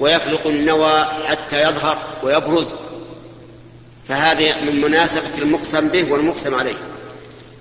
ويفلق 0.00 0.46
النوى 0.46 1.04
حتى 1.24 1.62
يظهر 1.62 1.98
ويبرز. 2.22 2.74
فهذه 4.08 4.54
من 4.64 4.80
مناسبة 4.80 5.38
المقسم 5.38 5.88
به 5.88 6.12
والمقسم 6.12 6.54
عليه. 6.54 6.74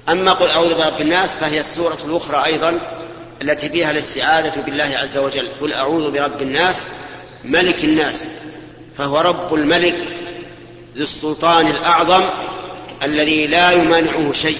أما 0.10 0.34
قل 0.34 0.48
أعوذ 0.48 0.74
برب 0.74 1.02
الناس 1.02 1.36
فهي 1.36 1.60
السورة 1.60 1.98
الأخرى 2.06 2.46
أيضا 2.46 2.80
التي 3.42 3.70
فيها 3.70 3.92
الاستعاذة 3.92 4.62
بالله 4.62 4.98
عز 4.98 5.18
وجل. 5.18 5.50
قل 5.62 5.74
أعوذ 5.74 6.12
برب 6.12 6.42
الناس 6.42 6.86
ملك 7.44 7.84
الناس. 7.84 8.26
فهو 8.98 9.20
رب 9.20 9.54
الملك 9.54 9.98
ذو 10.96 11.02
السلطان 11.02 11.68
الأعظم 11.68 12.24
الذي 13.04 13.48
لا 13.48 13.72
يمانعه 13.72 14.34
شيء 14.34 14.58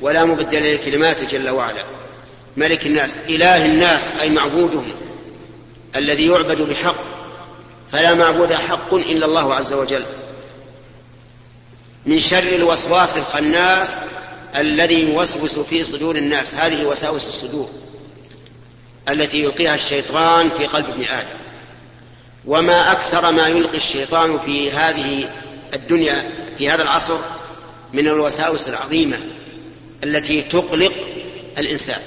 ولا 0.00 0.24
مبدل 0.24 0.74
لكلماته 0.74 1.26
جل 1.26 1.50
وعلا. 1.50 1.84
ملك 2.56 2.86
الناس 2.86 3.18
إله 3.28 3.66
الناس 3.66 4.10
أي 4.20 4.30
معبودهم 4.30 4.92
الذي 5.96 6.26
يعبد 6.26 6.62
بحق 6.62 6.96
فلا 7.92 8.14
معبود 8.14 8.52
حق 8.52 8.94
إلا 8.94 9.26
الله 9.26 9.54
عز 9.54 9.72
وجل. 9.72 10.04
من 12.06 12.20
شر 12.20 12.54
الوسواس 12.54 13.16
الخناس 13.16 13.98
الذي 14.56 15.00
يوسوس 15.00 15.58
في 15.58 15.84
صدور 15.84 16.16
الناس 16.16 16.54
هذه 16.54 16.84
وساوس 16.84 17.28
الصدور 17.28 17.70
التي 19.08 19.42
يلقيها 19.42 19.74
الشيطان 19.74 20.50
في 20.50 20.66
قلب 20.66 20.86
ابن 20.90 21.04
آدم. 21.04 21.38
وما 22.46 22.92
أكثر 22.92 23.32
ما 23.32 23.48
يلقي 23.48 23.76
الشيطان 23.76 24.38
في 24.38 24.70
هذه 24.70 25.30
الدنيا 25.74 26.30
في 26.58 26.70
هذا 26.70 26.82
العصر 26.82 27.18
من 27.92 28.06
الوساوس 28.06 28.68
العظيمة 28.68 29.20
التي 30.04 30.42
تقلق 30.42 30.92
الإنسان. 31.58 32.00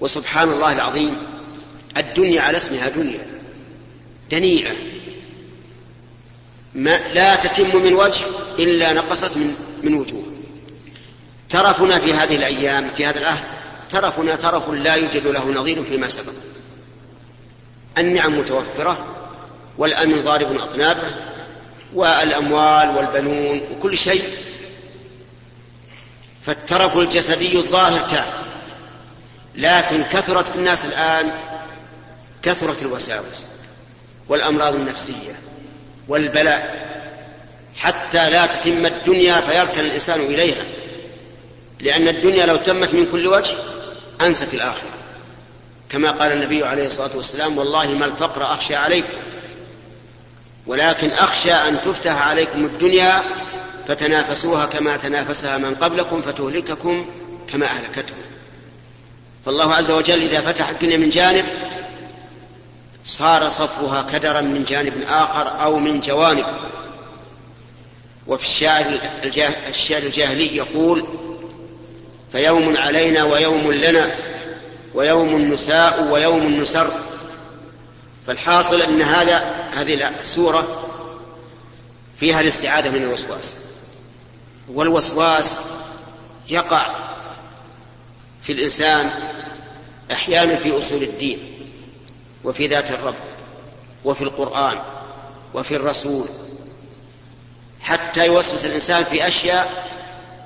وسبحان 0.00 0.52
الله 0.52 0.72
العظيم 0.72 1.16
الدنيا 1.96 2.42
على 2.42 2.56
اسمها 2.56 2.88
دنيا 2.88 3.26
دنيئة. 4.30 4.72
ما 6.74 7.08
لا 7.14 7.36
تتم 7.36 7.76
من 7.76 7.92
وجه 7.94 8.20
إلا 8.58 8.92
نقصت 8.92 9.36
من 9.36 9.54
من 9.82 9.94
وجوه. 9.94 10.24
ترفنا 11.50 11.98
في 11.98 12.14
هذه 12.14 12.36
الأيام 12.36 12.90
في 12.96 13.06
هذا 13.06 13.18
العهد 13.18 13.44
ترفنا 13.90 14.36
ترف 14.36 14.70
لا 14.70 14.94
يوجد 14.94 15.26
له 15.26 15.50
نظير 15.50 15.84
فيما 15.84 16.08
سبق. 16.08 16.32
النعم 17.98 18.38
متوفرة 18.38 19.06
والأمن 19.78 20.22
ضارب 20.22 20.56
أطنابه 20.56 21.14
والأموال 21.94 22.96
والبنون 22.96 23.60
وكل 23.72 23.98
شيء. 23.98 24.22
فالترف 26.46 26.98
الجسدي 26.98 27.56
الظاهر 27.56 28.08
تام. 28.08 28.26
لكن 29.56 30.02
كثرت 30.02 30.46
في 30.46 30.56
الناس 30.56 30.84
الآن 30.84 31.30
كثرت 32.42 32.82
الوساوس 32.82 33.46
والأمراض 34.28 34.74
النفسية 34.74 35.38
والبلاء. 36.08 36.84
حتى 37.76 38.30
لا 38.30 38.46
تتم 38.46 38.86
الدنيا 38.86 39.40
فيركن 39.40 39.80
الإنسان 39.80 40.20
إليها. 40.20 40.64
لأن 41.80 42.08
الدنيا 42.08 42.46
لو 42.46 42.56
تمت 42.56 42.94
من 42.94 43.06
كل 43.06 43.26
وجه 43.26 43.56
أنست 44.20 44.54
الآخرة. 44.54 44.88
كما 45.88 46.10
قال 46.10 46.32
النبي 46.32 46.64
عليه 46.64 46.86
الصلاة 46.86 47.16
والسلام 47.16 47.58
والله 47.58 47.86
ما 47.86 48.06
الفقر 48.06 48.42
أخشى 48.42 48.74
عليكم 48.74 49.18
ولكن 50.66 51.10
أخشى 51.10 51.52
أن 51.52 51.80
تفتح 51.82 52.28
عليكم 52.28 52.64
الدنيا 52.64 53.22
فتنافسوها 53.88 54.66
كما 54.66 54.96
تنافسها 54.96 55.58
من 55.58 55.74
قبلكم 55.74 56.22
فتهلككم 56.22 57.06
كما 57.52 57.66
أهلكتهم. 57.66 58.33
فالله 59.46 59.74
عز 59.74 59.90
وجل 59.90 60.22
إذا 60.22 60.40
فتح 60.40 60.68
الدنيا 60.68 60.96
من 60.96 61.10
جانب 61.10 61.44
صار 63.06 63.48
صفها 63.48 64.06
كدرا 64.12 64.40
من 64.40 64.64
جانب 64.64 65.04
آخر 65.08 65.62
أو 65.62 65.78
من 65.78 66.00
جوانب. 66.00 66.46
وفي 68.26 68.44
الشعر 68.44 69.00
الشعر 69.68 70.02
الجاهلي 70.02 70.56
يقول 70.56 71.04
فيوم 72.32 72.76
علينا 72.76 73.24
ويوم 73.24 73.72
لنا 73.72 74.14
ويوم 74.94 75.52
نساء 75.52 76.02
ويوم 76.10 76.46
نسر. 76.46 76.90
فالحاصل 78.26 78.82
أن 78.82 79.02
هذا 79.02 79.44
هذه 79.74 80.08
السورة 80.20 80.90
فيها 82.20 82.40
الاستعاذة 82.40 82.90
من 82.90 83.02
الوسواس. 83.02 83.54
والوسواس 84.68 85.52
يقع 86.48 87.13
في 88.44 88.52
الإنسان 88.52 89.10
أحيانا 90.12 90.56
في 90.56 90.78
أصول 90.78 91.02
الدين 91.02 91.38
وفي 92.44 92.66
ذات 92.66 92.90
الرب 92.90 93.14
وفي 94.04 94.24
القرآن 94.24 94.78
وفي 95.54 95.76
الرسول 95.76 96.28
حتى 97.80 98.26
يوسوس 98.26 98.64
الإنسان 98.64 99.04
في 99.04 99.28
أشياء 99.28 99.88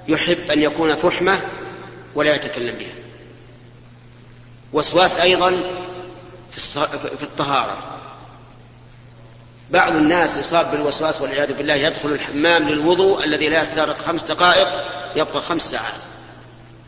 يحب 0.09 0.51
أن 0.51 0.63
يكون 0.63 0.97
فحمة 0.97 1.41
ولا 2.15 2.35
يتكلم 2.35 2.75
بها. 2.79 2.95
وسواس 4.73 5.19
أيضا 5.19 5.51
في 6.57 7.23
الطهارة. 7.23 7.77
بعض 9.71 9.93
الناس 9.93 10.37
يصاب 10.37 10.71
بالوسواس 10.71 11.21
والعياذ 11.21 11.53
بالله 11.53 11.75
يدخل 11.75 12.09
الحمام 12.13 12.69
للوضوء 12.69 13.25
الذي 13.25 13.49
لا 13.49 13.61
يستغرق 13.61 13.99
خمس 13.99 14.23
دقائق 14.23 14.69
يبقى 15.17 15.43
خمس 15.43 15.71
ساعات. 15.71 16.01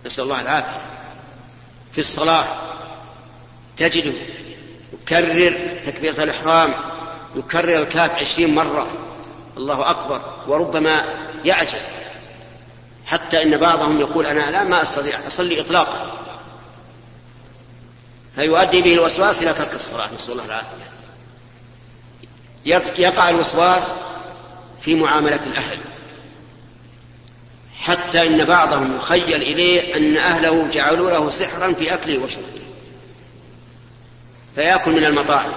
نسأل 0.06 0.24
الله 0.24 0.40
العافية. 0.40 0.99
في 1.92 1.98
الصلاة. 1.98 2.44
تجده 3.76 4.12
يكرر 4.92 5.78
تكبيرة 5.84 6.22
الإحرام 6.22 6.74
يكرر 7.36 7.78
الكاف 7.78 8.10
عشرين 8.10 8.54
مرة. 8.54 8.88
الله 9.56 9.90
أكبر. 9.90 10.34
وربما 10.46 11.14
يعجز. 11.44 11.88
حتى 13.06 13.42
إن 13.42 13.56
بعضهم 13.56 14.00
يقول 14.00 14.26
أنا 14.26 14.50
لا 14.50 14.64
ما 14.64 14.82
أستطيع 14.82 15.26
أصلي 15.26 15.60
إطلاقا. 15.60 16.10
فيؤدي 18.34 18.82
به 18.82 18.94
الوسواس 18.94 19.42
إلى 19.42 19.52
ترك 19.52 19.74
الصلاة. 19.74 20.14
نسأل 20.14 20.32
الله 20.32 20.44
العافية. 20.44 20.90
يقع 22.98 23.28
الوسواس 23.28 23.94
في 24.80 24.94
معاملة 24.94 25.40
الأهل. 25.46 25.78
حتى 27.80 28.26
إن 28.26 28.44
بعضهم 28.44 28.96
يخيل 28.96 29.42
إليه 29.42 29.96
أن 29.96 30.16
أهله 30.16 30.68
جعلوا 30.72 31.10
له 31.10 31.30
سحرا 31.30 31.72
في 31.72 31.94
أكله 31.94 32.18
وشربه. 32.18 32.60
فيأكل 34.54 34.90
من 34.90 35.04
المطاعم. 35.04 35.52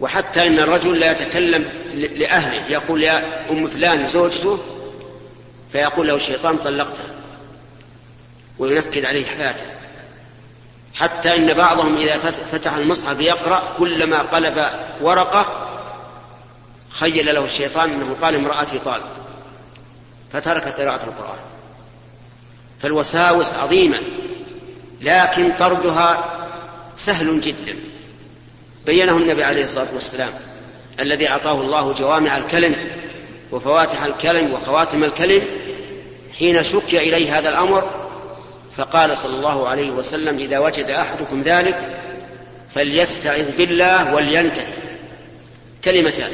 وحتى 0.00 0.46
إن 0.46 0.58
الرجل 0.58 0.98
لا 0.98 1.10
يتكلم 1.10 1.68
لأهله 1.94 2.66
يقول 2.68 3.02
يا 3.02 3.50
أم 3.50 3.66
فلان 3.66 4.08
زوجته؟ 4.08 4.58
فيقول 5.72 6.08
له 6.08 6.14
الشيطان 6.14 6.56
طلقته. 6.56 7.04
وينكد 8.58 9.04
عليه 9.04 9.26
حياته. 9.26 9.66
حتى 10.94 11.36
إن 11.36 11.54
بعضهم 11.54 11.96
إذا 11.96 12.18
فتح 12.52 12.74
المصحف 12.74 13.20
يقرأ 13.20 13.62
كلما 13.78 14.18
قلب 14.18 14.66
ورقة 15.00 15.68
خيل 16.90 17.34
له 17.34 17.44
الشيطان 17.44 17.90
أنه 17.90 18.16
قال 18.22 18.34
امرأتي 18.34 18.78
طالق. 18.78 19.31
فترك 20.32 20.80
قراءة 20.80 21.04
القرآن. 21.04 21.40
فالوساوس 22.82 23.54
عظيمة 23.54 23.98
لكن 25.00 25.52
طردها 25.52 26.34
سهل 26.96 27.40
جدا. 27.40 27.76
بينه 28.86 29.16
النبي 29.16 29.44
عليه 29.44 29.64
الصلاة 29.64 29.94
والسلام 29.94 30.30
الذي 31.00 31.28
أعطاه 31.28 31.60
الله 31.60 31.92
جوامع 31.92 32.36
الكلم 32.36 32.76
وفواتح 33.52 34.04
الكلم 34.04 34.52
وخواتم 34.52 35.04
الكلم 35.04 35.42
حين 36.38 36.64
شكي 36.64 36.98
إليه 36.98 37.38
هذا 37.38 37.48
الأمر 37.48 37.90
فقال 38.76 39.18
صلى 39.18 39.36
الله 39.36 39.68
عليه 39.68 39.90
وسلم 39.90 40.38
إذا 40.38 40.58
وجد 40.58 40.90
أحدكم 40.90 41.42
ذلك 41.42 42.00
فليستعذ 42.68 43.56
بالله 43.56 44.14
ولينتهي. 44.14 44.72
كلمتان 45.84 46.30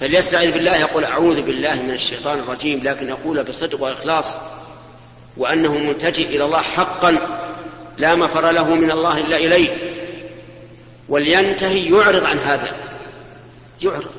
فليستعذ 0.00 0.52
بالله. 0.52 0.76
يقول 0.76 1.04
أعوذ 1.04 1.42
بالله 1.42 1.74
من 1.74 1.90
الشيطان 1.90 2.38
الرجيم. 2.38 2.80
لكن 2.84 3.08
يقول 3.08 3.44
بصدق 3.44 3.82
وإخلاص 3.82 4.34
وأنه 5.36 5.74
ملتجئ 5.74 6.26
إلى 6.26 6.44
الله 6.44 6.62
حقا 6.62 7.18
لا 7.96 8.14
مفر 8.14 8.50
له 8.50 8.74
من 8.74 8.90
الله 8.90 9.20
إلا 9.20 9.36
إليه. 9.36 9.76
ولينتهي 11.08 11.90
يعرض 11.90 12.24
عن 12.24 12.38
هذا. 12.38 12.76
يعرض. 13.82 14.10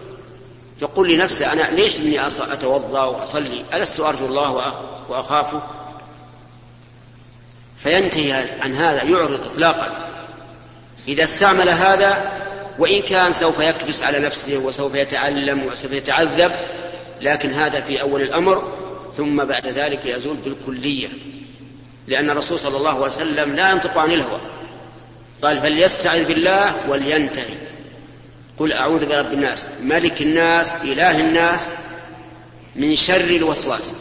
يقول 0.82 1.10
لنفسه 1.10 1.54
أنا 1.54 1.62
ليش 1.72 2.00
إني 2.00 2.28
أتوضأ 2.28 3.04
وأصلي؟ 3.04 3.64
ألست 3.74 4.00
أرجو 4.00 4.26
الله 4.26 4.74
وأخافه؟ 5.10 5.62
فينتهي 7.84 8.46
عن 8.62 8.76
هذا 8.76 9.04
يعرض 9.04 9.46
إطلاقا. 9.46 10.10
إذا 11.08 11.24
استعمل 11.24 11.70
هذا 11.70 12.32
وإن 12.80 13.02
كان 13.02 13.34
سوف 13.34 13.60
يكبس 13.60 14.04
على 14.04 14.20
نفسه 14.20 14.58
وسوف 14.58 14.96
يتعلم 14.96 15.64
وسوف 15.64 15.92
يتعذب 15.92 16.52
لكن 17.22 17.54
هذا 17.54 17.82
في 17.82 18.02
أول 18.02 18.22
الأمر 18.22 18.74
ثم 19.18 19.44
بعد 19.44 19.68
ذلك 19.68 20.06
يزول 20.06 20.36
بالكلية. 20.36 21.08
لأن 22.08 22.30
الرسول 22.30 22.60
صلى 22.60 22.78
الله 22.78 22.92
عليه 22.92 23.06
وسلم 23.06 23.56
لا 23.56 23.72
ينطق 23.72 23.98
عن 23.98 24.12
الهوى. 24.12 24.40
قال 25.42 25.62
فليستعذ 25.62 26.26
بالله 26.26 26.90
ولينتهي. 26.90 27.56
قل 28.60 28.74
أعوذ 28.74 29.06
برب 29.06 29.34
الناس 29.34 29.68
ملك 29.82 30.22
الناس 30.22 30.74
إله 30.84 31.20
الناس 31.20 31.68
من 32.76 32.96
شر 32.96 33.22
الوسواس. 33.22 33.96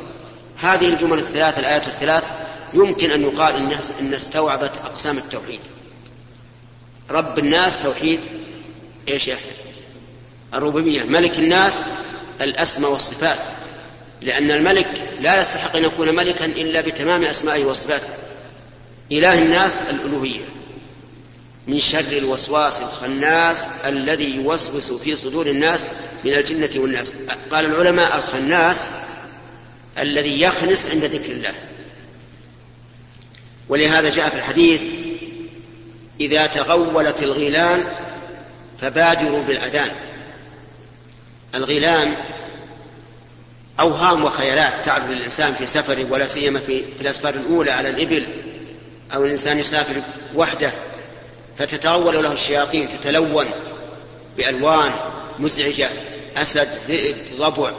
هذه 0.60 0.88
الجمل 0.88 1.18
الثلاث 1.18 1.58
الآيات 1.58 1.86
الثلاث 1.86 2.30
يمكن 2.74 3.10
أن 3.10 3.22
يقال 3.22 3.72
إن 4.00 4.14
استوعبت 4.14 4.72
أقسام 4.84 5.18
التوحيد. 5.18 5.60
رب 7.10 7.38
الناس 7.38 7.82
توحيد 7.82 8.20
إيش 9.09 9.28
يا 9.28 9.38
الربوبية 10.55 11.03
ملك 11.03 11.38
الناس 11.38 11.82
الأسماء 12.40 12.90
والصفات. 12.90 13.38
لأن 14.20 14.51
الملك 14.51 15.16
لا 15.20 15.40
يستحق 15.40 15.76
أن 15.76 15.84
يكون 15.84 16.14
ملكا 16.14 16.44
إلا 16.44 16.80
بتمام 16.80 17.24
أسمائه 17.24 17.64
وصفاته. 17.64 18.09
إله 19.12 19.38
الناس 19.38 19.78
الألوهية. 19.90 20.44
من 21.66 21.80
شر 21.80 22.12
الوسواس 22.12 22.80
الخناس 22.82 23.66
الذي 23.86 24.24
يوسوس 24.24 24.92
في 24.92 25.16
صدور 25.16 25.46
الناس 25.46 25.86
من 26.24 26.34
الجنة 26.34 26.70
والناس. 26.76 27.14
قال 27.51 27.64
العلماء 27.64 28.18
الخناس 28.18 28.86
الذي 29.98 30.40
يخنس 30.40 30.90
عند 30.90 31.05
ذكر 31.05 31.32
الله. 31.32 31.55
ولهذا 33.68 34.11
جاء 34.11 34.28
في 34.28 34.36
الحديث 34.36 34.82
إذا 36.20 36.46
تغولت 36.46 37.22
الغيلان 37.22 37.84
فبادروا 38.80 39.42
بالأذان. 39.42 39.90
الغيلان 41.54 42.14
أوهام 43.80 44.24
وخيالات 44.24 44.84
تعرض 44.84 45.10
للإنسان 45.10 45.54
في 45.54 45.66
سفره 45.66 46.06
ولا 46.10 46.26
سيما 46.26 46.60
في, 46.60 46.82
في 46.82 47.00
الأسفار 47.00 47.34
الأولى 47.34 47.70
على 47.70 47.90
الإبل. 47.90 48.26
أو 49.14 49.24
الإنسان 49.24 49.58
يسافر 49.58 50.02
وحده 50.34 50.72
فتتغول 51.58 52.22
له 52.22 52.32
الشياطين 52.32 52.88
تتلون 52.88 53.46
بألوان 54.36 54.92
مزعجة 55.38 55.88
أسد 56.36 56.68
ذئب 56.88 57.16
ضبع 57.38 57.72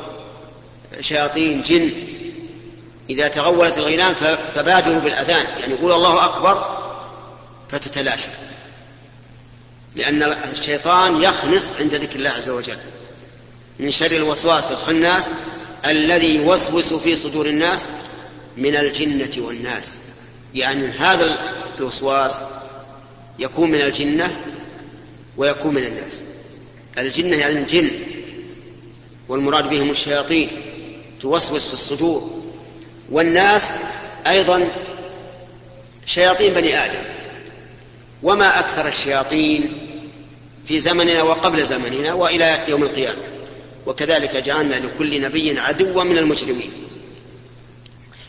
شياطين 0.99 1.61
جن. 1.61 1.91
إذا 3.09 3.27
تغولت 3.27 3.77
الغيلان 3.77 4.13
فبادروا 4.55 4.99
بالأذان. 4.99 5.45
يعني 5.59 5.73
يقول 5.73 5.91
الله 5.91 6.25
أكبر 6.25 6.81
فتتلاشى. 7.69 8.27
لأن 9.95 10.23
الشيطان 10.23 11.23
يخنس 11.23 11.73
عند 11.79 11.95
ذكر 11.95 12.19
الله 12.19 12.29
عز 12.29 12.49
وجل. 12.49 12.77
من 13.79 13.91
شر 13.91 14.11
الوسواس 14.11 14.71
الخناس 14.71 15.31
الذي 15.85 16.35
يوسوس 16.35 16.93
في 16.93 17.15
صدور 17.15 17.45
الناس 17.45 17.85
من 18.57 18.75
الجنة 18.75 19.31
والناس. 19.37 19.97
يعني 20.53 20.87
هذا 20.87 21.39
الوسواس 21.79 22.37
يكون 23.39 23.71
من 23.71 23.81
الجنة 23.81 24.35
ويكون 25.37 25.73
من 25.73 25.83
الناس. 25.83 26.21
الجنة 26.97 27.37
يعني 27.37 27.59
الجن 27.59 27.91
والمراد 29.27 29.69
بهم 29.69 29.89
الشياطين 29.89 30.49
توسوس 31.21 31.67
في 31.67 31.73
الصدور. 31.73 32.41
والناس 33.11 33.71
أيضا 34.27 34.67
شياطين 36.05 36.53
بني 36.53 36.85
آدم. 36.85 37.03
وما 38.23 38.59
أكثر 38.59 38.87
الشياطين 38.87 39.77
في 40.67 40.79
زمننا 40.79 41.23
وقبل 41.23 41.65
زمننا 41.65 42.13
وإلى 42.13 42.59
يوم 42.67 42.83
القيامة. 42.83 43.21
وكذلك 43.85 44.35
جعلنا 44.35 44.75
لكل 44.75 45.21
نبي 45.21 45.59
عدوا 45.59 46.03
من 46.03 46.17
المجرمين. 46.17 46.71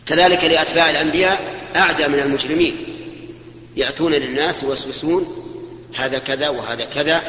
كذلك 0.07 0.45
لأتباع 0.45 0.91
الأنبياء 0.91 1.41
أعدى 1.77 2.09
من 2.09 2.19
المجرمين. 2.19 2.77
يأتون 3.77 4.13
للناس 4.13 4.63
يوسوسون 4.63 5.27
هذا 5.97 6.19
كذا 6.19 6.49
وهذا 6.49 6.85
كذا 6.85 7.23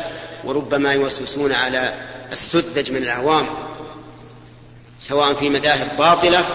وربما 0.44 0.94
يوسوسون 0.94 1.52
على 1.52 1.94
السذج 2.32 2.92
من 2.92 3.04
العوام 3.04 3.50
سواء 5.00 5.34
في 5.34 5.50
مذاهب 5.50 5.98
باطلة 5.98 6.46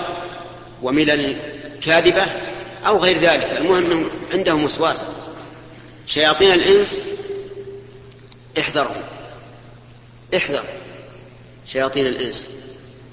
وملل 0.82 1.38
كاذبة 1.82 2.22
أو 2.86 2.98
غير 2.98 3.18
ذلك. 3.18 3.56
المهم 3.58 3.84
أنهم 3.84 4.10
عندهم 4.32 4.64
وسواس. 4.64 5.06
شياطين 6.08 6.52
الإنس 6.52 7.02
احذرهم. 8.58 9.02
احذر 10.36 10.64
شياطين 11.66 12.06
الإنس 12.06 12.48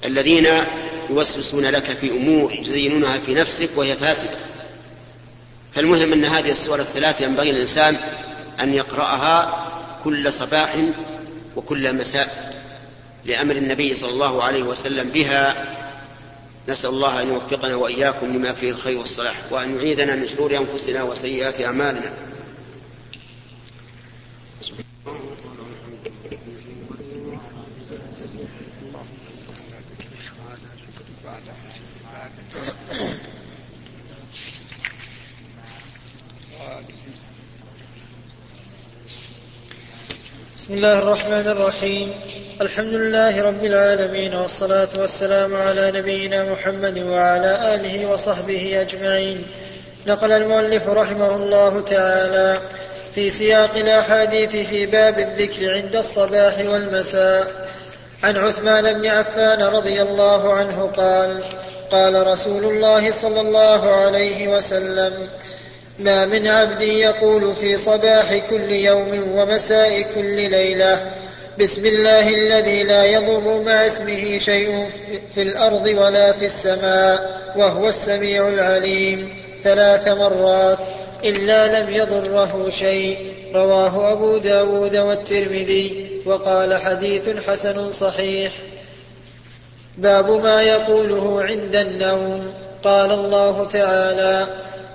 الذين 0.04 0.48
يوسوسون 1.10 1.64
لك 1.66 1.96
في 2.00 2.10
أمور 2.10 2.52
يزينونها 2.52 3.18
في 3.18 3.34
نفسك 3.34 3.68
وهي 3.76 3.96
فاسدة. 3.96 4.36
فالمهم 5.74 6.12
أن 6.12 6.24
هذه 6.24 6.50
السور 6.50 6.80
الثلاث 6.80 7.20
ينبغي 7.20 7.50
الإنسان 7.50 7.96
أن 8.60 8.74
يقرأها 8.74 9.66
كل 10.04 10.32
صباح 10.32 10.76
وكل 11.56 11.94
مساء 11.94 12.56
لأمر 13.24 13.56
النبي 13.56 13.94
صلى 13.94 14.10
الله 14.10 14.42
عليه 14.42 14.62
وسلم 14.62 15.08
بها. 15.08 15.66
نسأل 16.68 16.90
الله 16.90 17.22
أن 17.22 17.28
يوفقنا 17.28 17.74
وإياكم 17.74 18.26
لما 18.26 18.52
فيه 18.52 18.70
الخير 18.70 18.98
والصلاح 18.98 19.36
وأن 19.50 19.76
يعيذنا 19.76 20.16
من 20.16 20.28
شرور 20.28 20.56
أنفسنا 20.56 21.02
وسيئات 21.02 21.60
أعمالنا. 21.60 22.12
بسم 24.56 24.74
الله 40.70 40.98
الرحمن 40.98 41.46
الرحيم. 41.46 42.12
الحمد 42.60 42.94
لله 42.94 43.42
رب 43.42 43.64
العالمين 43.64 44.34
والصلاة 44.34 44.88
والسلام 44.96 45.56
على 45.56 45.92
نبينا 45.92 46.52
محمد 46.52 46.98
وعلى 46.98 47.74
آله 47.74 48.06
وصحبه 48.06 48.80
أجمعين. 48.80 49.42
نقل 50.06 50.32
المؤلف 50.32 50.88
رحمه 50.88 51.36
الله 51.36 51.80
تعالى 51.80 52.60
في 53.16 53.30
سياق 53.30 53.76
الأحاديث 53.76 54.56
في 54.56 54.86
باب 54.86 55.18
الذكر 55.18 55.74
عند 55.74 55.96
الصباح 55.96 56.58
والمساء. 56.58 57.46
عن 58.22 58.36
عثمان 58.36 58.92
بن 58.92 59.06
عفان 59.06 59.62
رضي 59.62 60.02
الله 60.02 60.52
عنه 60.52 60.90
قال 60.96 61.42
قال 61.90 62.26
رسول 62.26 62.64
الله 62.64 63.10
صلى 63.10 63.40
الله 63.40 63.90
عليه 63.90 64.48
وسلم 64.48 65.28
ما 65.98 66.26
من 66.26 66.46
عبد 66.46 66.82
يقول 66.82 67.54
في 67.54 67.76
صباح 67.76 68.36
كل 68.50 68.72
يوم 68.72 69.32
ومساء 69.32 70.02
كل 70.14 70.50
ليلة 70.50 71.12
بسم 71.58 71.86
الله 71.86 72.28
الذي 72.28 72.82
لا 72.82 73.04
يضر 73.04 73.62
مع 73.62 73.86
اسمه 73.86 74.38
شيء 74.38 74.86
في 75.34 75.42
الأرض 75.42 75.86
ولا 75.86 76.32
في 76.32 76.44
السماء 76.44 77.40
وهو 77.56 77.88
السميع 77.88 78.48
العليم. 78.48 79.36
ثلاث 79.64 80.08
مرات. 80.08 80.78
إلا 81.24 81.80
لم 81.80 81.90
يضره 81.94 82.68
شيء. 82.68 83.18
رواه 83.54 84.12
أبو 84.12 84.36
داود 84.36 84.96
والترمذي 84.96 86.06
وقال 86.26 86.74
حديث 86.74 87.28
حسن 87.48 87.90
صحيح. 87.90 88.52
باب 89.98 90.30
ما 90.30 90.62
يقوله 90.62 91.42
عند 91.42 91.76
النوم. 91.76 92.52
قال 92.84 93.12
الله 93.12 93.64
تعالى 93.64 94.46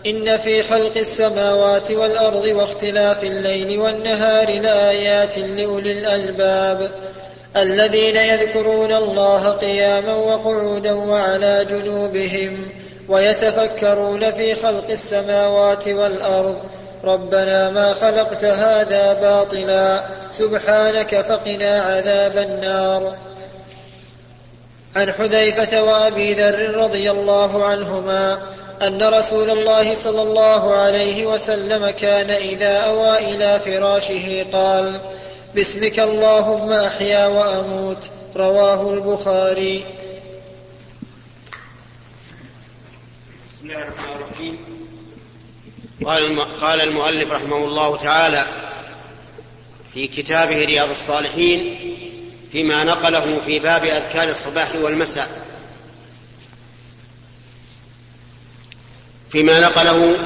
إن 0.07 0.37
في 0.37 0.63
خلق 0.63 0.97
السماوات 0.97 1.91
والأرض 1.91 2.45
واختلاف 2.45 3.23
الليل 3.23 3.79
والنهار 3.79 4.59
لآيات 4.59 5.37
لأولي 5.37 5.91
الألباب. 5.91 6.91
الذين 7.57 8.15
يذكرون 8.15 8.91
الله 8.91 9.49
قياما 9.49 10.15
وقعودا 10.15 10.93
وعلى 10.93 11.65
جنوبهم. 11.69 12.80
ويتفكرون 13.09 14.31
في 14.31 14.55
خلق 14.55 14.89
السماوات 14.89 15.87
والأرض. 15.87 16.57
ربنا 17.03 17.69
ما 17.69 17.93
خلقت 17.93 18.43
هذا 18.43 19.13
باطلا 19.13 20.03
سبحانك 20.29 21.21
فقنا 21.21 21.81
عذاب 21.81 22.37
النار. 22.37 23.15
عن 24.95 25.11
حذيفة 25.11 25.83
وأبي 25.83 26.33
ذر 26.33 26.75
رضي 26.75 27.11
الله 27.11 27.65
عنهما 27.65 28.37
أن 28.81 29.03
رسول 29.03 29.49
الله 29.49 29.93
صلى 29.93 30.21
الله 30.21 30.73
عليه 30.73 31.25
وسلم 31.25 31.89
كان 31.89 32.29
إذا 32.29 32.77
أوى 32.77 33.17
إلى 33.17 33.59
فراشه 33.59 34.45
قال 34.53 34.99
باسمك 35.55 35.99
اللهم 35.99 36.71
أحيا 36.71 37.27
وأموت. 37.27 38.09
رواه 38.35 38.93
البخاري. 38.93 39.85
بسم 43.61 43.69
الله 43.69 43.83
الرحمن 43.83 44.15
الرحيم. 44.21 44.57
قال 46.61 46.81
المؤلف 46.81 47.31
رحمه 47.31 47.57
الله 47.57 47.97
تعالى 47.97 48.45
في 49.93 50.07
كتابه 50.07 50.65
رياض 50.65 50.89
الصالحين 50.89 51.75
فيما 52.51 52.83
نقله 52.83 53.41
في 53.45 53.59
باب 53.59 53.85
أذكار 53.85 54.29
الصباح 54.29 54.75
والمساء. 54.75 55.47
فيما 59.31 59.59
نقله 59.59 60.17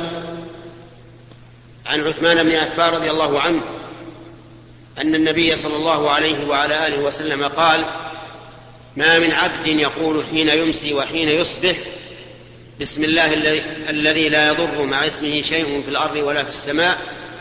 عن 1.86 2.07
عثمان 2.07 2.43
بن 2.43 2.55
عفان 2.55 2.93
رضي 2.93 3.11
الله 3.11 3.41
عنه 3.41 3.61
أن 4.97 5.15
النبي 5.15 5.55
صلى 5.55 5.75
الله 5.75 6.09
عليه 6.11 6.47
وعلى 6.47 6.88
آله 6.88 6.99
وسلم 6.99 7.43
قال 7.43 7.86
ما 8.97 9.19
من 9.19 9.31
عبد 9.31 9.67
يقول 9.67 10.25
حين 10.25 10.47
يمسي 10.49 10.93
وحين 10.93 11.29
يصبح 11.29 11.75
بسم 12.82 13.03
الله 13.03 13.34
الذي 13.89 14.30
لا 14.30 14.47
يضر 14.47 14.86
مع 14.86 15.07
اسمه 15.07 15.41
شيء 15.41 15.82
في 15.86 15.89
الأرض 15.89 16.15
ولا 16.15 16.43
في 16.43 16.49
السماء 16.49 16.97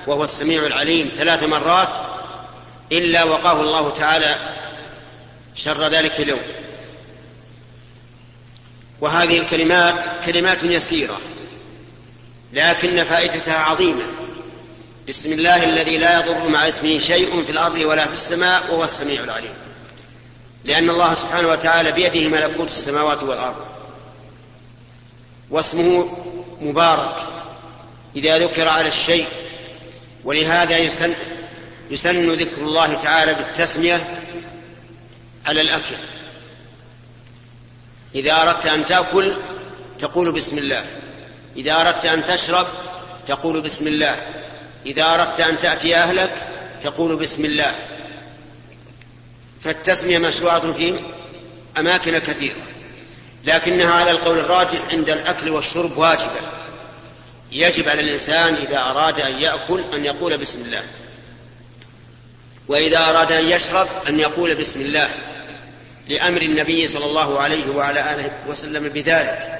وهو 0.06 0.24
السميع 0.24 0.66
العليم. 0.66 1.10
ثلاث 1.16 1.42
مرات 1.42 1.88
إلا 2.92 3.24
وقاه 3.24 3.60
الله 3.60 3.90
تعالى 3.90 4.36
شر 5.54 5.88
ذلك 5.88 6.20
اليوم. 6.20 6.40
وهذه 9.00 9.38
الكلمات 9.38 10.04
كلمات 10.26 10.64
يسيرة 10.64 11.20
لكن 12.52 13.04
فائدتها 13.04 13.58
عظيمة. 13.58 14.04
بسم 15.08 15.32
الله 15.32 15.64
الذي 15.64 15.98
لا 15.98 16.20
يضر 16.20 16.48
مع 16.48 16.68
اسمه 16.68 16.98
شيء 16.98 17.44
في 17.44 17.52
الأرض 17.52 17.78
ولا 17.78 18.06
في 18.06 18.12
السماء 18.12 18.62
وهو 18.70 18.84
السميع 18.84 19.24
العليم. 19.24 19.54
لأن 20.64 20.90
الله 20.90 21.14
سبحانه 21.14 21.48
وتعالى 21.48 21.92
بيده 21.92 22.28
ملكوت 22.28 22.68
السماوات 22.68 23.22
والأرض. 23.22 23.74
واسمه 25.50 26.08
مبارك 26.60 27.16
إذا 28.16 28.38
ذكر 28.38 28.68
على 28.68 28.88
الشيء 28.88 29.26
ولهذا 30.24 30.78
يسن 30.78 31.14
يسن 31.90 32.32
ذكر 32.32 32.62
الله 32.62 32.94
تعالى 32.94 33.34
بالتسمية 33.34 34.20
على 35.46 35.60
الأكل. 35.60 35.96
إذا 38.14 38.32
أردت 38.32 38.66
أن 38.66 38.86
تأكل 38.86 39.36
تقول 39.98 40.32
بسم 40.32 40.58
الله 40.58 40.84
إذا 41.56 41.80
أردت 41.80 42.06
أن 42.06 42.24
تشرب 42.24 42.66
تقول 43.28 43.60
بسم 43.60 43.86
الله 43.86 44.16
إذا 44.86 45.04
أردت 45.04 45.40
أن 45.40 45.58
تأتي 45.58 45.96
أهلك 45.96 46.32
تقول 46.82 47.16
بسم 47.16 47.44
الله. 47.44 47.74
فالتسمية 49.64 50.18
مشروعة 50.18 50.72
في 50.72 50.98
أماكن 51.78 52.18
كثيرة. 52.18 52.73
لكنها 53.46 53.92
على 53.92 54.10
القول 54.10 54.38
الراجح 54.38 54.80
عند 54.92 55.10
الأكل 55.10 55.50
والشرب 55.50 55.98
واجبة. 55.98 56.40
يجب 57.52 57.88
على 57.88 58.00
الإنسان 58.00 58.54
إذا 58.54 58.78
أراد 58.78 59.20
أن 59.20 59.38
يأكل 59.38 59.84
أن 59.94 60.04
يقول 60.04 60.38
بسم 60.38 60.62
الله. 60.62 60.82
وإذا 62.68 62.98
أراد 62.98 63.32
أن 63.32 63.48
يشرب 63.48 63.88
أن 64.08 64.20
يقول 64.20 64.54
بسم 64.54 64.80
الله. 64.80 65.08
لأمر 66.08 66.42
النبي 66.42 66.88
صلى 66.88 67.04
الله 67.04 67.40
عليه 67.40 67.70
وعلى 67.70 68.12
آله 68.14 68.30
وسلم 68.46 68.88
بذلك. 68.88 69.58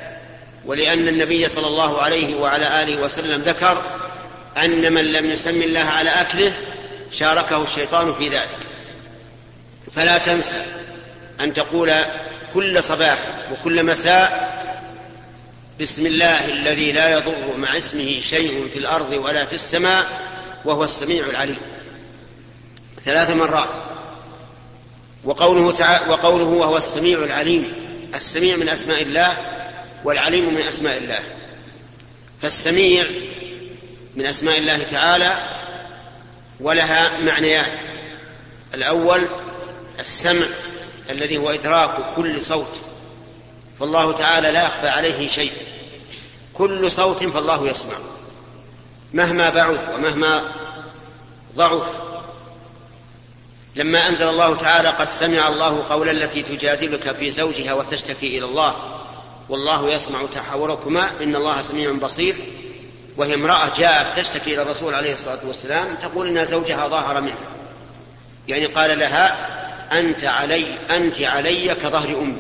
ولأن 0.65 1.09
النبي 1.09 1.49
صلى 1.49 1.67
الله 1.67 2.03
عليه 2.03 2.35
وعلى 2.35 2.83
آله 2.83 2.97
وسلم 2.97 3.43
ذكر 3.43 3.83
أن 4.57 4.93
من 4.93 5.13
لم 5.13 5.31
يسم 5.31 5.63
الله 5.63 5.85
على 5.85 6.11
أكله 6.11 6.53
شاركه 7.13 7.63
الشيطان 7.63 8.15
في 8.15 8.29
ذلك. 8.29 8.59
فلا 9.93 10.19
تنسى 10.19 10.63
أن 11.41 11.53
تقول 11.53 12.05
كل 12.55 12.83
صباح 12.83 13.19
وكل 13.53 13.85
مساء. 13.85 14.55
بسم 15.81 16.07
الله 16.07 16.49
الذي 16.49 16.93
لا 16.93 17.09
يضر 17.13 17.57
مع 17.57 17.77
اسمه 17.77 18.21
شيء 18.21 18.69
في 18.73 18.79
الأرض 18.79 19.13
ولا 19.13 19.45
في 19.45 19.53
السماء 19.53 20.07
وهو 20.65 20.85
السميع 20.85 21.27
العليم. 21.27 21.59
ثلاث 23.05 23.31
مرات. 23.31 23.71
وقوله 25.25 25.73
تعالى 25.73 26.11
وقوله 26.11 26.45
وهو 26.45 26.77
السميع 26.77 27.19
العليم. 27.19 27.73
السميع 28.15 28.57
من 28.57 28.69
أسماء 28.69 29.03
الله 29.03 29.37
والعليم 30.05 30.55
من 30.55 30.61
أسماء 30.61 30.97
الله. 30.97 31.21
فالسميع 32.43 33.05
من 34.17 34.27
أسماء 34.27 34.59
الله 34.59 34.83
تعالى 34.91 35.49
ولها 36.61 37.19
معنيان. 37.19 37.67
الأول 38.75 39.29
السمع. 40.01 40.47
الذي 41.11 41.39
هو 41.39 41.51
إدراك 41.51 41.91
كل 42.17 42.43
صوت 42.43 42.81
فالله 43.81 44.13
تعالى 44.13 44.51
لا 44.51 44.65
يخفى 44.65 44.89
عليه 44.89 45.29
شيء. 45.29 45.53
كل 46.55 46.91
صوت 46.91 47.25
فالله 47.25 47.69
يسمع. 47.69 47.95
مهما 49.13 49.51
بعد 49.51 49.79
ومهما 49.95 50.43
ضعف. 51.57 51.89
لما 53.77 54.09
أنزل 54.09 54.29
الله 54.29 54.57
تعالى 54.57 54.89
قد 54.89 55.09
سمع 55.09 55.49
الله 55.49 55.85
قول 55.91 56.09
التي 56.09 56.43
تجادلك 56.43 57.17
في 57.17 57.31
زوجها 57.31 57.75
وتشتكي 57.75 58.39
إلى 58.39 58.45
الله 58.45 58.75
والله 59.49 59.91
يسمع 59.91 60.19
تحاوركما. 60.35 61.11
إن 61.23 61.37
الله 61.37 61.63
سميع 61.63 61.93
بصير. 61.93 62.37
وهي 63.17 63.35
امرأة 63.35 63.73
جاءت 63.77 64.19
تشتكي 64.19 64.55
إلى 64.55 64.63
الرسول 64.63 64.95
عليه 64.95 65.15
الصلاة 65.15 65.41
والسلام 65.47 65.95
تقول 65.95 66.39
إن 66.39 66.45
زوجها 66.45 66.89
ظاهر 66.89 67.21
منها. 67.21 67.49
يعني 68.49 68.67
قال 68.67 68.99
لها 68.99 69.55
أنت 69.93 70.25
علي 70.25 70.79
أنت 70.91 71.21
علي 71.21 71.75
كظهر 71.75 72.19
أمي. 72.21 72.37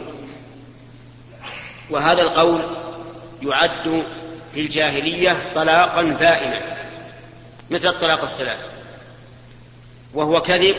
وهذا 1.91 2.23
القول 2.23 2.61
يعد 3.43 4.05
في 4.55 4.61
الجاهلية 4.61 5.53
طلاقا 5.55 6.03
بائنا. 6.03 6.61
مثل 7.71 7.89
الطلاق 7.89 8.23
الثلاث؟ 8.23 8.67
وهو 10.15 10.43
كذب 10.43 10.77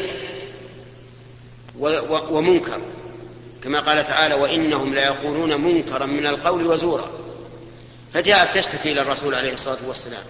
ومنكر. 2.29 2.81
كما 3.63 3.79
قال 3.79 4.07
تعالى 4.07 4.35
وإنهم 4.35 4.93
ليقولون 4.93 5.61
منكرا 5.61 6.05
من 6.05 6.25
القول 6.25 6.67
وزورا. 6.67 7.09
فجاءت 8.13 8.57
تشتكي 8.57 8.91
إلى 8.91 9.01
الرسول 9.01 9.35
عليه 9.35 9.53
الصلاة 9.53 9.77
والسلام. 9.87 10.23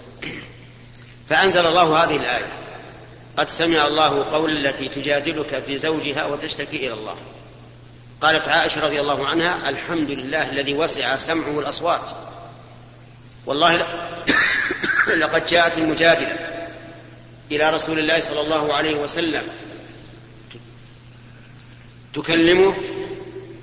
فأنزل 1.29 1.65
الله 1.65 2.03
هذه 2.03 2.15
الآية. 2.15 2.64
قد 3.37 3.47
سمع 3.47 3.87
الله 3.87 4.23
قول 4.31 4.51
التي 4.51 4.87
تجادلك 4.87 5.63
في 5.67 5.77
زوجها 5.77 6.25
وتشتكي 6.25 6.77
إلى 6.77 6.93
الله. 6.93 7.15
قالت 8.21 8.47
عائشة 8.47 8.81
رضي 8.81 9.01
الله 9.01 9.27
عنها 9.27 9.69
الحمد 9.69 10.11
لله 10.11 10.49
الذي 10.49 10.73
وسع 10.73 11.17
سمعه 11.17 11.59
الأصوات. 11.59 12.09
والله 13.45 13.87
لقد 15.21 15.45
جاءت 15.45 15.77
المجادلة 15.77 16.67
إلى 17.51 17.69
رسول 17.69 17.99
الله 17.99 18.21
صلى 18.21 18.41
الله 18.41 18.73
عليه 18.73 18.95
وسلم 18.95 19.43
تكلمه 22.13 22.75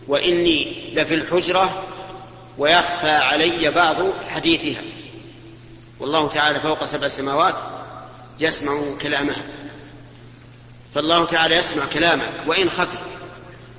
وإني 0.09 0.93
لفي 0.95 1.15
الحجرة 1.15 1.85
ويخفى 2.59 3.11
علي 3.11 3.71
بعض 3.71 3.97
حديثها. 4.29 4.83
والله 6.01 6.29
تعالى 6.29 6.61
فوق 6.61 6.85
سبع 6.85 7.09
سماوات 7.09 7.55
يسمع 8.41 8.81
كلامها 9.03 9.43
فالله 10.95 11.25
تعالى 11.25 11.57
يسمع 11.57 11.83
كلامك 11.95 12.33
وإن 12.47 12.71
خفي. 12.71 12.99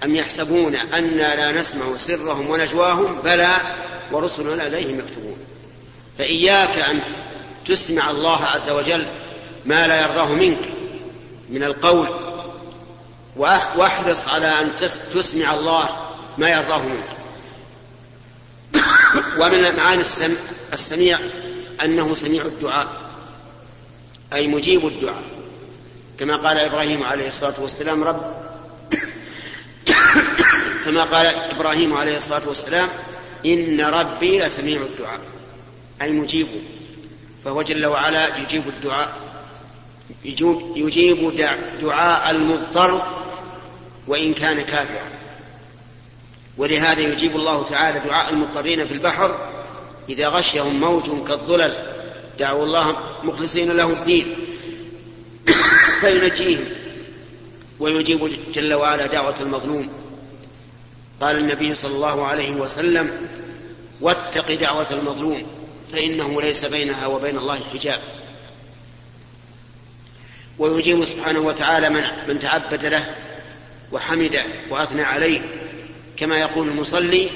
أم 0.04 0.16
يحسبون 0.16 0.76
أنا 0.76 1.36
لا 1.36 1.52
نسمع 1.52 1.98
سرهم 1.98 2.50
ونجواهم؟ 2.50 3.22
بلى 3.24 3.56
ورسلنا 4.12 4.68
إليهم 4.68 5.00
يكتبون. 5.00 5.38
فإياك 6.18 6.78
أن 6.78 7.00
تسمع 7.66 8.10
الله 8.10 8.46
عز 8.46 8.70
وجل 8.70 9.08
ما 9.66 9.88
لا 9.88 10.02
يرضاه 10.02 10.34
منك 10.34 10.66
من 11.50 11.64
القول 11.64 12.08
وأحرص 13.76 14.28
على 14.28 14.60
أن 14.62 14.72
تسمع 15.14 15.54
الله 15.54 15.90
ما 16.38 16.50
يرضاه 16.50 16.82
منك. 16.82 17.10
ومن 19.38 19.76
معاني 19.76 20.04
السميع 20.74 21.20
أنه 21.84 22.16
سميع 22.16 22.46
الدعاء. 22.46 23.03
أي 24.34 24.48
مجيب 24.48 24.88
الدعاء. 24.88 25.24
كما 26.20 26.36
قال 26.36 26.58
إبراهيم 26.58 27.04
عليه 27.04 27.28
الصلاة 27.28 27.54
والسلام 27.60 28.04
رب 28.04 28.34
كما 30.86 31.04
قال 31.04 31.26
إبراهيم 31.26 31.94
عليه 31.94 32.18
الصلاة 32.18 32.48
والسلام 32.48 32.90
إن 33.46 33.82
ربي 33.82 34.40
لسميع 34.40 34.82
الدعاء. 34.82 35.20
أي 36.02 36.12
مجيب 36.12 36.48
فهو 37.46 37.62
جل 37.62 37.86
وعلا 37.86 38.38
يجيب 38.38 38.68
الدعاء. 38.68 39.18
يجيب 40.76 41.36
دعاء 41.82 42.32
المضطر 42.32 43.02
وإن 44.08 44.34
كان 44.34 44.62
كافرا. 44.62 45.08
ولهذا 46.58 47.02
يجيب 47.02 47.36
الله 47.36 47.64
تعالى 47.64 48.00
دعاء 48.00 48.34
المضطرين 48.34 48.88
في 48.88 48.94
البحر 48.94 49.50
إذا 50.10 50.28
غشيهم 50.28 50.80
موج 50.80 51.28
كالظلل. 51.28 51.93
دعوا 52.40 52.66
الله 52.66 52.98
مخلصين 53.24 53.72
له 53.72 53.94
الدين. 53.94 54.36
فينجيهم 56.02 56.66
ويجيب 57.80 58.40
جل 58.54 58.74
وعلا 58.74 59.06
دعوة 59.06 59.36
المظلوم. 59.42 59.90
قال 61.22 61.38
النبي 61.38 61.76
صلى 61.76 61.96
الله 61.96 62.26
عليه 62.26 62.52
وسلم 62.52 63.28
واتق 64.02 64.54
دعوة 64.54 64.92
المظلوم 64.92 65.44
فإنه 65.94 66.42
ليس 66.42 66.66
بينها 66.66 67.08
وبين 67.08 67.38
الله 67.38 67.60
حجاب. 67.74 68.00
ويجيب 70.60 71.06
سبحانه 71.06 71.40
وتعالى 71.40 71.90
من, 71.90 72.04
من 72.28 72.40
تعبد 72.40 72.86
له 72.86 73.16
وحمده 73.92 74.44
وأثنى 74.70 75.04
عليه. 75.04 75.42
كما 76.18 76.40
يقول 76.40 76.68
المصلي 76.68 77.30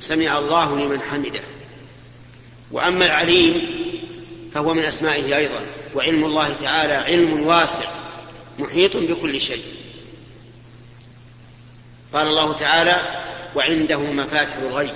سمع 0.00 0.38
الله 0.38 0.78
لمن 0.78 1.00
حمده. 1.00 1.40
وأما 2.70 3.04
العليم 3.04 3.71
فهو 4.54 4.74
من 4.74 4.82
أسمائه 4.82 5.36
أيضا 5.36 5.60
وعلم 5.94 6.24
الله 6.24 6.54
تعالى 6.62 6.94
علم 6.94 7.46
واسع 7.46 7.88
محيط 8.58 8.96
بكل 8.96 9.40
شيء. 9.40 9.64
قال 12.14 12.26
الله 12.26 12.52
تعالى 12.52 12.96
وعنده 13.54 13.98
مفاتح 13.98 14.56
الغيب 14.56 14.94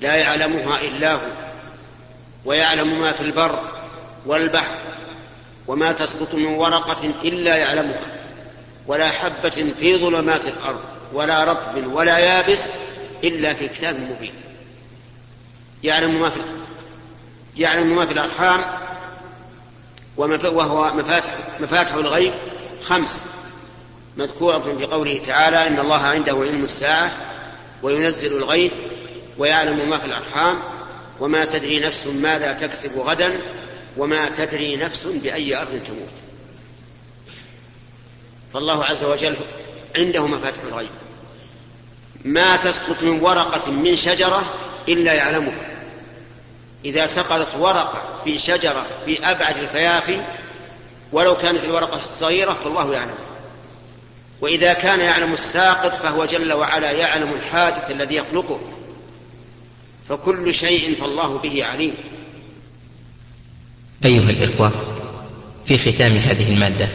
لا 0.00 0.14
يعلمها 0.14 0.80
إلا 0.80 1.12
هو 1.12 1.20
ويعلم 2.44 3.00
ما 3.00 3.12
في 3.12 3.20
البر 3.20 3.58
والبحر 4.26 4.74
وما 5.66 5.92
تسقط 5.92 6.34
من 6.34 6.46
ورقة 6.46 7.10
إلا 7.24 7.56
يعلمها 7.56 8.06
ولا 8.86 9.10
حبة 9.10 9.72
في 9.80 9.96
ظلمات 9.96 10.46
الأرض 10.46 10.80
ولا 11.12 11.44
رطب 11.44 11.86
ولا 11.86 12.18
يابس 12.18 12.64
إلا 13.24 13.54
في 13.54 13.68
كتاب 13.68 14.00
مبين. 14.00 14.34
يعلم 15.82 16.20
ما 16.20 16.30
في 16.30 16.40
يعلم 17.56 17.96
ما 17.96 18.06
في 18.06 18.12
الأرحام 18.12 18.64
وهو 20.16 20.94
مفاتح, 20.94 21.34
مفاتح 21.60 21.94
الغيب 21.94 22.32
خمس. 22.82 23.24
مذكورة 24.16 24.58
في 24.58 24.84
قوله 24.84 25.18
تعالى 25.18 25.66
إن 25.66 25.78
الله 25.78 26.02
عنده 26.02 26.32
علم 26.32 26.64
الساعة 26.64 27.12
وينزل 27.82 28.36
الغيث 28.36 28.72
ويعلم 29.38 29.90
ما 29.90 29.98
في 29.98 30.04
الأرحام 30.04 30.58
وما 31.20 31.44
تدري 31.44 31.80
نفس 31.80 32.06
ماذا 32.06 32.52
تكسب 32.52 32.98
غدا 32.98 33.40
وما 33.96 34.28
تدري 34.28 34.76
نفس 34.76 35.06
بأي 35.06 35.56
أرض 35.56 35.82
تموت. 35.86 36.14
فالله 38.54 38.84
عز 38.84 39.04
وجل 39.04 39.36
عنده 39.96 40.26
مفاتح 40.26 40.62
الغيب. 40.62 40.90
ما 42.24 42.56
تسقط 42.56 43.02
من 43.02 43.20
ورقة 43.20 43.70
من 43.70 43.96
شجرة 43.96 44.44
إلا 44.88 45.12
يعلمها. 45.12 45.73
إذا 46.84 47.06
سقطت 47.06 47.56
ورقة 47.58 48.02
في 48.24 48.38
شجرة 48.38 48.86
في 49.04 49.30
أبعد 49.30 49.56
الفيافي 49.56 50.20
ولو 51.12 51.36
كانت 51.36 51.64
الورقة 51.64 51.98
صغيرة 51.98 52.52
فالله 52.52 52.94
يعلم. 52.94 53.14
وإذا 54.40 54.72
كان 54.72 55.00
يعلم 55.00 55.32
الساقط 55.32 55.94
فهو 55.94 56.24
جل 56.24 56.52
وعلا 56.52 56.90
يعلم 56.90 57.32
الحادث 57.32 57.90
الذي 57.90 58.14
يخلقه. 58.14 58.60
فكل 60.08 60.54
شيء 60.54 60.94
فالله 61.00 61.38
به 61.38 61.64
عليم. 61.64 61.94
أيها 64.04 64.30
الإخوة 64.30 64.72
في 65.66 65.78
ختام 65.78 66.16
هذه 66.16 66.52
المادة 66.52 66.88